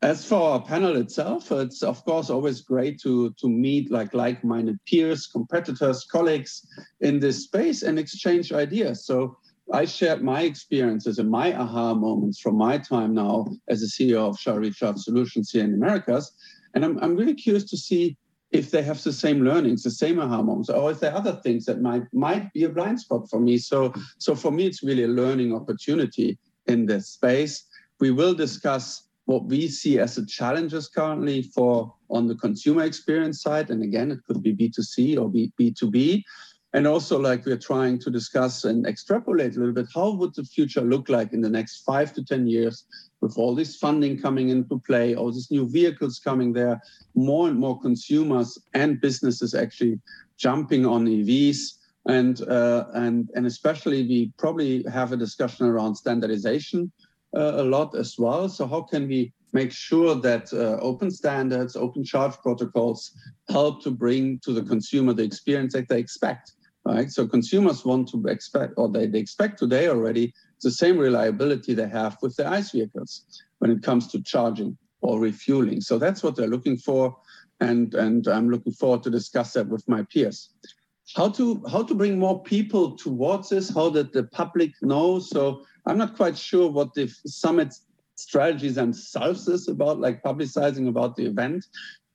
As 0.00 0.24
for 0.24 0.52
our 0.52 0.62
panel 0.62 0.96
itself, 0.96 1.52
it's 1.52 1.82
of 1.82 2.04
course 2.04 2.30
always 2.30 2.60
great 2.60 2.98
to, 3.02 3.32
to 3.38 3.48
meet 3.48 3.90
like 3.90 4.14
like-minded 4.14 4.78
peers, 4.86 5.26
competitors, 5.26 6.04
colleagues 6.10 6.66
in 7.00 7.20
this 7.20 7.44
space 7.44 7.82
and 7.82 7.98
exchange 7.98 8.52
ideas. 8.52 9.06
So 9.06 9.36
I 9.72 9.84
shared 9.84 10.22
my 10.22 10.42
experiences 10.42 11.18
and 11.18 11.30
my 11.30 11.54
aha 11.54 11.94
moments 11.94 12.40
from 12.40 12.56
my 12.56 12.78
time 12.78 13.14
now 13.14 13.46
as 13.68 13.82
a 13.82 13.86
CEO 13.86 14.28
of 14.28 14.40
Shell 14.40 14.58
Recharge 14.58 14.98
Solutions 14.98 15.50
here 15.50 15.64
in 15.64 15.74
Americas. 15.74 16.32
And 16.74 16.84
I'm, 16.84 16.98
I'm 16.98 17.14
really 17.14 17.34
curious 17.34 17.64
to 17.70 17.76
see 17.76 18.16
if 18.52 18.70
they 18.70 18.82
have 18.82 19.02
the 19.02 19.12
same 19.12 19.42
learnings, 19.42 19.82
the 19.82 19.90
same 19.90 20.20
aha 20.20 20.42
moments, 20.42 20.68
or 20.68 20.90
if 20.90 21.00
there 21.00 21.12
are 21.12 21.18
other 21.18 21.40
things 21.42 21.64
that 21.64 21.80
might 21.80 22.04
might 22.12 22.52
be 22.52 22.64
a 22.64 22.68
blind 22.68 23.00
spot 23.00 23.28
for 23.28 23.40
me. 23.40 23.58
So, 23.58 23.92
so 24.18 24.34
for 24.34 24.52
me, 24.52 24.66
it's 24.66 24.82
really 24.82 25.04
a 25.04 25.08
learning 25.08 25.54
opportunity 25.54 26.38
in 26.66 26.86
this 26.86 27.08
space. 27.08 27.64
We 27.98 28.10
will 28.10 28.34
discuss 28.34 29.08
what 29.24 29.44
we 29.46 29.68
see 29.68 29.98
as 29.98 30.16
the 30.16 30.26
challenges 30.26 30.88
currently 30.88 31.42
for 31.42 31.94
on 32.10 32.26
the 32.26 32.34
consumer 32.34 32.84
experience 32.84 33.40
side, 33.40 33.70
and 33.70 33.82
again, 33.82 34.10
it 34.10 34.18
could 34.26 34.42
be 34.42 34.54
B2C 34.54 35.18
or 35.18 35.30
B, 35.30 35.52
B2B. 35.58 36.22
And 36.74 36.86
also, 36.86 37.18
like 37.18 37.44
we're 37.44 37.58
trying 37.58 37.98
to 37.98 38.10
discuss 38.10 38.64
and 38.64 38.86
extrapolate 38.86 39.56
a 39.56 39.58
little 39.58 39.74
bit, 39.74 39.88
how 39.94 40.12
would 40.12 40.34
the 40.34 40.44
future 40.44 40.80
look 40.80 41.10
like 41.10 41.34
in 41.34 41.42
the 41.42 41.50
next 41.50 41.82
five 41.82 42.14
to 42.14 42.24
10 42.24 42.46
years 42.46 42.86
with 43.20 43.36
all 43.36 43.54
this 43.54 43.76
funding 43.76 44.18
coming 44.18 44.48
into 44.48 44.78
play, 44.80 45.14
all 45.14 45.30
these 45.30 45.50
new 45.50 45.68
vehicles 45.68 46.18
coming 46.18 46.52
there, 46.52 46.80
more 47.14 47.48
and 47.48 47.58
more 47.58 47.78
consumers 47.78 48.58
and 48.72 49.02
businesses 49.02 49.54
actually 49.54 50.00
jumping 50.38 50.86
on 50.86 51.06
EVs. 51.06 51.58
And, 52.08 52.40
uh, 52.48 52.86
and, 52.94 53.28
and 53.34 53.46
especially, 53.46 54.02
we 54.08 54.32
probably 54.38 54.82
have 54.90 55.12
a 55.12 55.16
discussion 55.16 55.66
around 55.66 55.94
standardization 55.94 56.90
uh, 57.36 57.52
a 57.56 57.64
lot 57.64 57.94
as 57.94 58.16
well. 58.18 58.48
So, 58.48 58.66
how 58.66 58.80
can 58.80 59.06
we 59.06 59.32
make 59.52 59.72
sure 59.72 60.14
that 60.14 60.52
uh, 60.52 60.82
open 60.82 61.10
standards, 61.10 61.76
open 61.76 62.02
charge 62.02 62.34
protocols 62.42 63.12
help 63.50 63.82
to 63.84 63.90
bring 63.90 64.40
to 64.40 64.52
the 64.52 64.62
consumer 64.62 65.12
the 65.12 65.22
experience 65.22 65.74
that 65.74 65.88
they 65.88 65.98
expect? 65.98 66.52
Right. 66.84 67.10
So 67.12 67.28
consumers 67.28 67.84
want 67.84 68.08
to 68.08 68.24
expect, 68.26 68.74
or 68.76 68.88
they, 68.88 69.06
they 69.06 69.20
expect 69.20 69.58
today 69.58 69.88
already, 69.88 70.34
the 70.62 70.70
same 70.70 70.98
reliability 70.98 71.74
they 71.74 71.88
have 71.88 72.16
with 72.22 72.34
their 72.34 72.48
ICE 72.48 72.72
vehicles 72.72 73.24
when 73.58 73.70
it 73.70 73.84
comes 73.84 74.08
to 74.08 74.22
charging 74.22 74.76
or 75.00 75.20
refueling. 75.20 75.80
So 75.80 75.98
that's 75.98 76.24
what 76.24 76.34
they're 76.34 76.48
looking 76.48 76.76
for. 76.76 77.16
And, 77.60 77.94
and 77.94 78.26
I'm 78.26 78.50
looking 78.50 78.72
forward 78.72 79.04
to 79.04 79.10
discuss 79.10 79.52
that 79.52 79.68
with 79.68 79.88
my 79.88 80.02
peers. 80.12 80.50
How 81.14 81.28
to 81.30 81.62
how 81.70 81.82
to 81.82 81.94
bring 81.94 82.18
more 82.18 82.42
people 82.42 82.96
towards 82.96 83.50
this, 83.50 83.72
how 83.72 83.90
that 83.90 84.12
the 84.12 84.24
public 84.24 84.72
know? 84.82 85.18
So 85.18 85.64
I'm 85.86 85.98
not 85.98 86.16
quite 86.16 86.38
sure 86.38 86.70
what 86.70 86.94
the 86.94 87.08
summit 87.26 87.74
strategies 88.16 88.76
themselves 88.76 89.46
is 89.46 89.68
about, 89.68 90.00
like 90.00 90.22
publicizing 90.22 90.88
about 90.88 91.16
the 91.16 91.26
event 91.26 91.66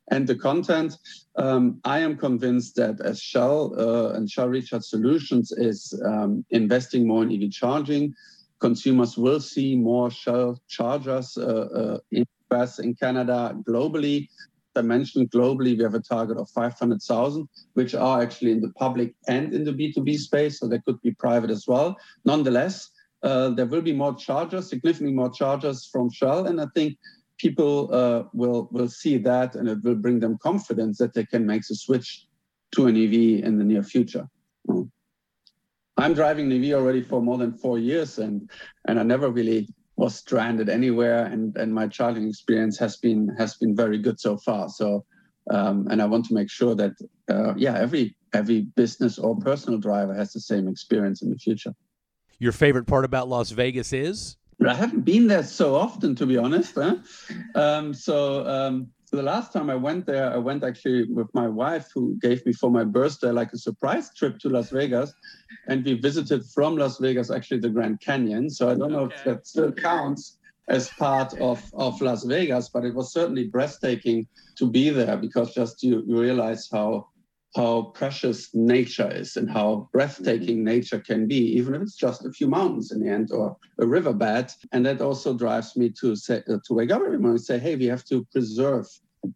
and 0.09 0.27
the 0.27 0.35
content. 0.35 0.97
Um, 1.35 1.79
I 1.83 1.99
am 1.99 2.17
convinced 2.17 2.75
that 2.75 2.99
as 3.01 3.21
Shell 3.21 3.75
uh, 3.77 4.13
and 4.13 4.29
Shell 4.29 4.49
Recharge 4.49 4.83
Solutions 4.83 5.51
is 5.51 5.99
um, 6.05 6.45
investing 6.49 7.07
more 7.07 7.23
in 7.23 7.31
EV 7.31 7.51
charging, 7.51 8.13
consumers 8.59 9.17
will 9.17 9.39
see 9.39 9.75
more 9.75 10.09
Shell 10.09 10.59
chargers 10.67 11.37
uh, 11.37 11.43
uh, 11.43 11.97
in 12.11 12.25
US, 12.51 12.79
in 12.79 12.95
Canada, 12.95 13.55
globally. 13.67 14.27
I 14.75 14.81
mentioned 14.81 15.31
globally, 15.31 15.75
we 15.75 15.83
have 15.83 15.95
a 15.95 15.99
target 15.99 16.37
of 16.37 16.49
500,000, 16.51 17.49
which 17.73 17.95
are 17.95 18.21
actually 18.21 18.51
in 18.51 18.61
the 18.61 18.71
public 18.73 19.15
and 19.27 19.53
in 19.53 19.63
the 19.63 19.71
B2B 19.71 20.17
space, 20.17 20.59
so 20.59 20.67
they 20.67 20.79
could 20.79 21.01
be 21.01 21.11
private 21.11 21.49
as 21.49 21.65
well. 21.67 21.97
Nonetheless, 22.25 22.91
uh, 23.23 23.49
there 23.49 23.65
will 23.65 23.81
be 23.81 23.93
more 23.93 24.13
chargers, 24.15 24.69
significantly 24.69 25.15
more 25.15 25.31
chargers 25.31 25.89
from 25.91 26.11
Shell, 26.11 26.45
and 26.45 26.61
I 26.61 26.67
think 26.75 26.97
people 27.37 27.93
uh, 27.93 28.23
will 28.33 28.67
will 28.71 28.89
see 28.89 29.17
that, 29.17 29.55
and 29.55 29.67
it 29.67 29.83
will 29.83 29.95
bring 29.95 30.19
them 30.19 30.37
confidence 30.41 30.97
that 30.97 31.13
they 31.13 31.25
can 31.25 31.45
make 31.45 31.63
the 31.67 31.75
switch 31.75 32.27
to 32.73 32.87
an 32.87 32.95
EV 32.95 33.43
in 33.45 33.57
the 33.57 33.63
near 33.63 33.83
future. 33.83 34.27
I'm 35.97 36.13
driving 36.13 36.51
an 36.51 36.63
EV 36.63 36.73
already 36.73 37.01
for 37.01 37.21
more 37.21 37.37
than 37.37 37.53
four 37.53 37.79
years, 37.79 38.19
and 38.19 38.49
and 38.87 38.99
I 38.99 39.03
never 39.03 39.29
really 39.29 39.67
was 39.95 40.15
stranded 40.15 40.69
anywhere, 40.69 41.25
and 41.25 41.55
and 41.57 41.73
my 41.73 41.87
charging 41.87 42.27
experience 42.27 42.77
has 42.77 42.97
been 42.97 43.29
has 43.37 43.55
been 43.55 43.75
very 43.75 43.97
good 43.97 44.19
so 44.19 44.37
far. 44.37 44.69
So, 44.69 45.05
um, 45.49 45.87
and 45.89 46.01
I 46.01 46.05
want 46.05 46.25
to 46.25 46.33
make 46.33 46.49
sure 46.49 46.75
that 46.75 46.93
uh, 47.29 47.53
yeah, 47.55 47.77
every 47.77 48.15
every 48.33 48.61
business 48.75 49.17
or 49.17 49.35
personal 49.37 49.79
driver 49.79 50.13
has 50.13 50.33
the 50.33 50.39
same 50.39 50.67
experience 50.67 51.21
in 51.21 51.29
the 51.31 51.37
future. 51.37 51.73
Your 52.39 52.51
favorite 52.51 52.85
part 52.85 53.03
about 53.03 53.27
Las 53.27 53.49
Vegas 53.49 53.91
is? 53.91 54.37
I 54.65 54.73
haven't 54.73 55.01
been 55.01 55.27
there 55.27 55.43
so 55.43 55.75
often, 55.75 56.15
to 56.15 56.25
be 56.25 56.37
honest. 56.37 56.77
Um, 57.55 57.93
so 57.93 58.45
um, 58.47 58.87
the 59.11 59.21
last 59.21 59.53
time 59.53 59.69
I 59.69 59.75
went 59.75 60.05
there, 60.05 60.33
I 60.33 60.37
went 60.37 60.63
actually 60.63 61.03
with 61.05 61.27
my 61.33 61.47
wife, 61.47 61.89
who 61.93 62.17
gave 62.19 62.45
me 62.45 62.53
for 62.53 62.71
my 62.71 62.83
birthday 62.83 63.31
like 63.31 63.53
a 63.53 63.57
surprise 63.57 64.13
trip 64.15 64.39
to 64.39 64.49
Las 64.49 64.71
Vegas, 64.71 65.13
and 65.67 65.85
we 65.85 65.93
visited 65.93 66.43
from 66.53 66.75
Las 66.75 66.97
Vegas 66.97 67.29
actually 67.29 67.59
the 67.59 67.69
Grand 67.69 68.01
Canyon. 68.01 68.49
So 68.49 68.69
I 68.69 68.75
don't 68.75 68.91
know 68.91 69.05
if 69.05 69.23
that 69.25 69.45
still 69.45 69.71
counts 69.71 70.39
as 70.67 70.89
part 70.89 71.33
of, 71.39 71.63
of 71.73 72.01
Las 72.01 72.23
Vegas, 72.25 72.69
but 72.69 72.83
it 72.83 72.93
was 72.93 73.13
certainly 73.13 73.47
breathtaking 73.47 74.27
to 74.57 74.69
be 74.69 74.89
there 74.89 75.15
because 75.17 75.53
just 75.53 75.83
you, 75.83 76.03
you 76.07 76.19
realize 76.19 76.67
how 76.71 77.07
how 77.57 77.91
precious 77.95 78.53
nature 78.53 79.09
is 79.11 79.35
and 79.35 79.49
how 79.49 79.89
breathtaking 79.91 80.63
nature 80.63 80.99
can 80.99 81.27
be, 81.27 81.41
even 81.57 81.73
if 81.73 81.81
it's 81.81 81.95
just 81.95 82.23
a 82.23 82.31
few 82.31 82.47
mountains 82.47 82.91
in 82.91 82.99
the 82.99 83.09
end 83.09 83.31
or 83.31 83.57
a 83.79 83.85
riverbed. 83.87 84.51
And 84.71 84.85
that 84.85 85.01
also 85.01 85.33
drives 85.33 85.75
me 85.75 85.89
to 86.01 86.15
say 86.15 86.43
uh, 86.47 86.57
to 86.65 86.73
wake 86.75 86.91
up 86.91 87.01
every 87.01 87.17
morning 87.17 87.37
and 87.37 87.49
say, 87.51 87.57
hey, 87.57 87.75
we 87.75 87.85
have 87.85 88.05
to 88.05 88.23
preserve 88.31 88.85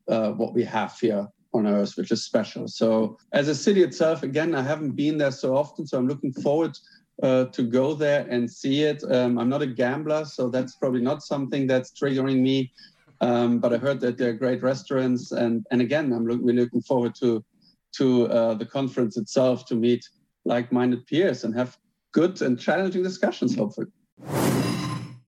uh, 0.08 0.32
what 0.34 0.54
we 0.54 0.64
have 0.64 0.94
here 1.00 1.28
on 1.56 1.66
Earth, 1.66 1.94
which 1.98 2.12
is 2.12 2.24
special. 2.24 2.68
So, 2.68 3.18
as 3.34 3.48
a 3.48 3.56
city 3.56 3.82
itself, 3.82 4.22
again, 4.22 4.54
I 4.54 4.62
haven't 4.62 4.92
been 4.92 5.18
there 5.18 5.32
so 5.32 5.58
often, 5.58 5.88
so 5.88 5.98
I'm 5.98 6.08
looking 6.08 6.32
forward 6.32 6.78
uh, 7.24 7.46
to 7.46 7.64
go 7.64 7.96
there 7.96 8.28
and 8.30 8.50
see 8.50 8.84
it. 8.84 9.04
Um, 9.12 9.40
I'm 9.40 9.50
not 9.50 9.64
a 9.64 9.68
gambler, 9.68 10.26
so 10.26 10.48
that's 10.50 10.76
probably 10.76 11.02
not 11.02 11.24
something 11.24 11.66
that's 11.66 11.92
triggering 12.00 12.42
me. 12.42 12.72
Um, 13.20 13.60
but 13.60 13.74
I 13.74 13.78
heard 13.78 14.00
that 14.02 14.18
there 14.18 14.30
are 14.30 14.44
great 14.46 14.62
restaurants, 14.64 15.32
and 15.32 15.66
and 15.72 15.82
again, 15.82 16.14
I'm 16.14 16.26
look, 16.28 16.40
really 16.44 16.64
looking 16.64 16.82
forward 16.82 17.14
to 17.22 17.44
to 17.93 18.27
uh, 18.27 18.54
the 18.54 18.65
conference 18.65 19.17
itself 19.17 19.65
to 19.67 19.75
meet 19.75 20.08
like-minded 20.45 21.06
peers 21.08 21.43
and 21.43 21.56
have 21.56 21.77
good 22.13 22.41
and 22.41 22.60
challenging 22.60 23.04
discussions, 23.04 23.56
hopefully. 23.56 23.88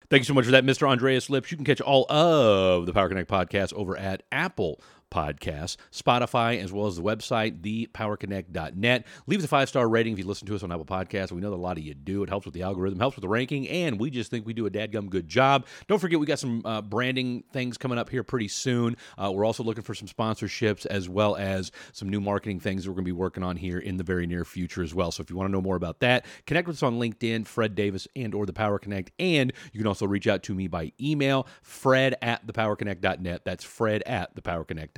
Thank 0.09 0.21
you 0.21 0.25
so 0.25 0.35
much 0.35 0.45
for 0.45 0.53
that, 0.53 0.65
Mr. 0.65 0.89
Andreas 0.89 1.29
Lips. 1.29 1.51
You 1.51 1.57
can 1.57 1.65
catch 1.65 1.81
all 1.81 2.11
of 2.11 2.87
the 2.87 2.93
Power 2.93 3.09
Connect 3.09 3.29
podcast 3.29 3.73
over 3.73 3.97
at 3.97 4.23
Apple 4.31 4.81
Podcasts, 5.11 5.77
Spotify, 5.93 6.63
as 6.63 6.73
well 6.73 6.87
as 6.87 6.97
the 6.97 7.03
website, 7.03 7.61
thepowerconnect.net. 7.63 9.07
Leave 9.27 9.39
us 9.39 9.45
a 9.45 9.49
five 9.49 9.69
star 9.69 9.89
rating 9.89 10.13
if 10.13 10.19
you 10.19 10.27
listen 10.27 10.47
to 10.47 10.55
us 10.55 10.63
on 10.63 10.73
Apple 10.73 10.85
Podcasts. 10.85 11.33
We 11.33 11.41
know 11.41 11.51
that 11.51 11.57
a 11.57 11.59
lot 11.59 11.79
of 11.79 11.85
you 11.85 11.95
do. 11.95 12.23
It 12.23 12.29
helps 12.29 12.45
with 12.45 12.55
the 12.55 12.63
algorithm, 12.63 12.99
helps 12.99 13.17
with 13.17 13.23
the 13.23 13.29
ranking, 13.29 13.69
and 13.69 14.01
we 14.01 14.11
just 14.11 14.31
think 14.31 14.47
we 14.47 14.53
do 14.53 14.67
a 14.67 14.71
dadgum 14.71 15.09
good 15.09 15.29
job. 15.29 15.67
Don't 15.87 15.99
forget, 15.99 16.19
we 16.19 16.27
got 16.27 16.39
some 16.39 16.63
uh, 16.65 16.83
branding 16.83 17.45
things 17.53 17.79
coming 17.79 17.99
up 17.99 18.11
here 18.11 18.25
pretty 18.25 18.49
soon. 18.49 18.97
Uh, 19.17 19.31
we're 19.33 19.45
also 19.45 19.63
looking 19.63 19.85
for 19.85 19.95
some 19.95 20.09
sponsorships 20.09 20.87
as 20.87 21.09
well 21.09 21.37
as 21.37 21.71
some 21.93 22.09
new 22.09 22.21
marketing 22.21 22.59
things 22.59 22.85
that 22.85 22.91
we're 22.91 22.97
going 22.97 23.05
to 23.05 23.09
be 23.09 23.13
working 23.13 23.45
on 23.45 23.57
here 23.57 23.79
in 23.79 23.97
the 23.97 24.05
very 24.05 24.27
near 24.27 24.45
future 24.45 24.83
as 24.83 24.95
well. 24.95 25.13
So 25.13 25.23
if 25.23 25.31
you 25.31 25.37
want 25.37 25.49
to 25.49 25.53
know 25.53 25.63
more 25.63 25.77
about 25.77 26.01
that, 26.01 26.27
connect 26.47 26.67
with 26.67 26.77
us 26.77 26.83
on 26.83 26.99
LinkedIn, 26.99 27.47
Fred 27.47 27.75
Davis 27.75 28.09
and 28.17 28.35
or 28.35 28.45
the 28.45 28.53
Power 28.53 28.79
Connect, 28.79 29.13
and 29.19 29.53
you 29.73 29.79
can 29.79 29.87
also 29.87 30.07
reach 30.07 30.27
out 30.27 30.43
to 30.45 30.55
me 30.55 30.67
by 30.67 30.93
email, 31.01 31.47
fred 31.63 32.17
at 32.23 32.47
thepowerconnect.net. 32.47 33.45
That's 33.45 33.65
fred 33.65 34.03
at 34.07 34.35
thepowerconnect 34.35 34.96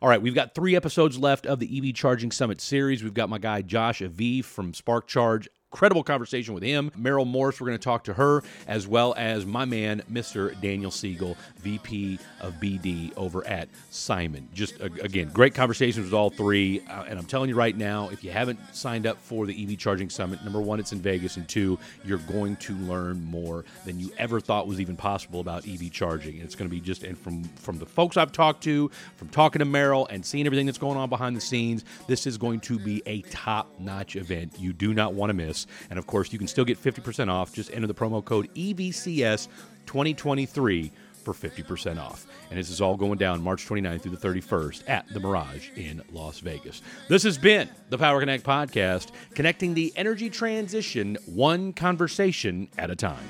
All 0.00 0.08
right, 0.08 0.20
we've 0.20 0.34
got 0.34 0.54
three 0.54 0.76
episodes 0.76 1.18
left 1.18 1.46
of 1.46 1.58
the 1.58 1.78
EV 1.78 1.94
Charging 1.94 2.30
Summit 2.30 2.60
series. 2.60 3.02
We've 3.02 3.14
got 3.14 3.28
my 3.28 3.38
guy 3.38 3.62
Josh 3.62 4.00
Aviv 4.00 4.44
from 4.44 4.74
Spark 4.74 5.06
Charge 5.06 5.48
incredible 5.76 6.02
conversation 6.02 6.54
with 6.54 6.62
him. 6.62 6.90
Meryl 6.98 7.26
Morris, 7.26 7.60
we're 7.60 7.66
going 7.66 7.78
to 7.78 7.84
talk 7.84 8.04
to 8.04 8.14
her, 8.14 8.42
as 8.66 8.88
well 8.88 9.12
as 9.18 9.44
my 9.44 9.66
man, 9.66 10.02
Mr. 10.10 10.58
Daniel 10.62 10.90
Siegel, 10.90 11.36
VP 11.58 12.18
of 12.40 12.54
BD 12.54 13.12
over 13.14 13.46
at 13.46 13.68
Simon. 13.90 14.48
Just, 14.54 14.80
again, 14.80 15.28
great 15.34 15.54
conversations 15.54 16.06
with 16.06 16.14
all 16.14 16.30
three. 16.30 16.80
Uh, 16.88 17.02
and 17.02 17.18
I'm 17.18 17.26
telling 17.26 17.50
you 17.50 17.56
right 17.56 17.76
now, 17.76 18.08
if 18.08 18.24
you 18.24 18.30
haven't 18.30 18.58
signed 18.74 19.06
up 19.06 19.18
for 19.20 19.44
the 19.44 19.52
EV 19.62 19.76
Charging 19.76 20.08
Summit, 20.08 20.42
number 20.42 20.62
one, 20.62 20.80
it's 20.80 20.92
in 20.92 21.00
Vegas, 21.00 21.36
and 21.36 21.46
two, 21.46 21.78
you're 22.06 22.16
going 22.20 22.56
to 22.56 22.74
learn 22.76 23.22
more 23.22 23.66
than 23.84 24.00
you 24.00 24.10
ever 24.16 24.40
thought 24.40 24.66
was 24.66 24.80
even 24.80 24.96
possible 24.96 25.40
about 25.40 25.68
EV 25.68 25.92
charging. 25.92 26.36
And 26.36 26.44
it's 26.44 26.54
going 26.54 26.70
to 26.70 26.74
be 26.74 26.80
just, 26.80 27.02
and 27.02 27.18
from, 27.18 27.44
from 27.56 27.78
the 27.78 27.86
folks 27.86 28.16
I've 28.16 28.32
talked 28.32 28.64
to, 28.64 28.90
from 29.16 29.28
talking 29.28 29.58
to 29.58 29.66
Meryl 29.66 30.06
and 30.08 30.24
seeing 30.24 30.46
everything 30.46 30.64
that's 30.64 30.78
going 30.78 30.96
on 30.96 31.10
behind 31.10 31.36
the 31.36 31.40
scenes, 31.42 31.84
this 32.06 32.26
is 32.26 32.38
going 32.38 32.60
to 32.60 32.78
be 32.78 33.02
a 33.04 33.20
top 33.20 33.78
notch 33.78 34.16
event 34.16 34.54
you 34.58 34.72
do 34.72 34.94
not 34.94 35.12
want 35.12 35.28
to 35.28 35.34
miss. 35.34 35.65
And 35.90 35.98
of 35.98 36.06
course, 36.06 36.32
you 36.32 36.38
can 36.38 36.48
still 36.48 36.64
get 36.64 36.82
50% 36.82 37.30
off. 37.30 37.52
Just 37.52 37.72
enter 37.72 37.86
the 37.86 37.94
promo 37.94 38.24
code 38.24 38.48
EVCS 38.54 39.48
2023 39.86 40.92
for 41.26 41.34
50% 41.34 41.98
off. 42.00 42.24
And 42.50 42.58
this 42.58 42.70
is 42.70 42.80
all 42.80 42.96
going 42.96 43.18
down 43.18 43.42
March 43.42 43.66
29th 43.66 44.02
through 44.02 44.14
the 44.14 44.28
31st 44.28 44.84
at 44.88 45.08
the 45.12 45.18
Mirage 45.18 45.70
in 45.74 46.00
Las 46.12 46.38
Vegas. 46.38 46.82
This 47.08 47.24
has 47.24 47.36
been 47.36 47.68
the 47.90 47.98
Power 47.98 48.20
Connect 48.20 48.44
podcast, 48.44 49.10
connecting 49.34 49.74
the 49.74 49.92
energy 49.96 50.30
transition 50.30 51.18
one 51.26 51.72
conversation 51.72 52.68
at 52.78 52.90
a 52.90 52.96
time. 52.96 53.24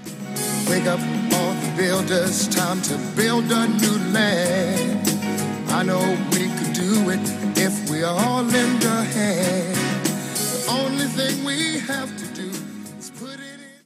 Wake 0.68 0.84
up 0.84 1.00
all 1.32 1.54
the 1.54 1.74
builders, 1.76 2.48
time 2.48 2.82
to 2.82 2.98
build 3.16 3.44
a 3.50 3.66
new 3.66 4.12
land. 4.12 5.08
I 5.70 5.82
know 5.82 6.00
we 6.32 6.48
could 6.58 6.74
do 6.74 7.10
it 7.10 7.20
if 7.56 7.88
we 7.90 8.02
all 8.02 8.42
lend 8.42 8.84
a 8.84 9.04
hand. 9.04 9.76
The 9.76 10.66
only 10.70 11.06
thing 11.06 11.44
we 11.44 11.78
have 11.80 12.14
to 12.18 12.25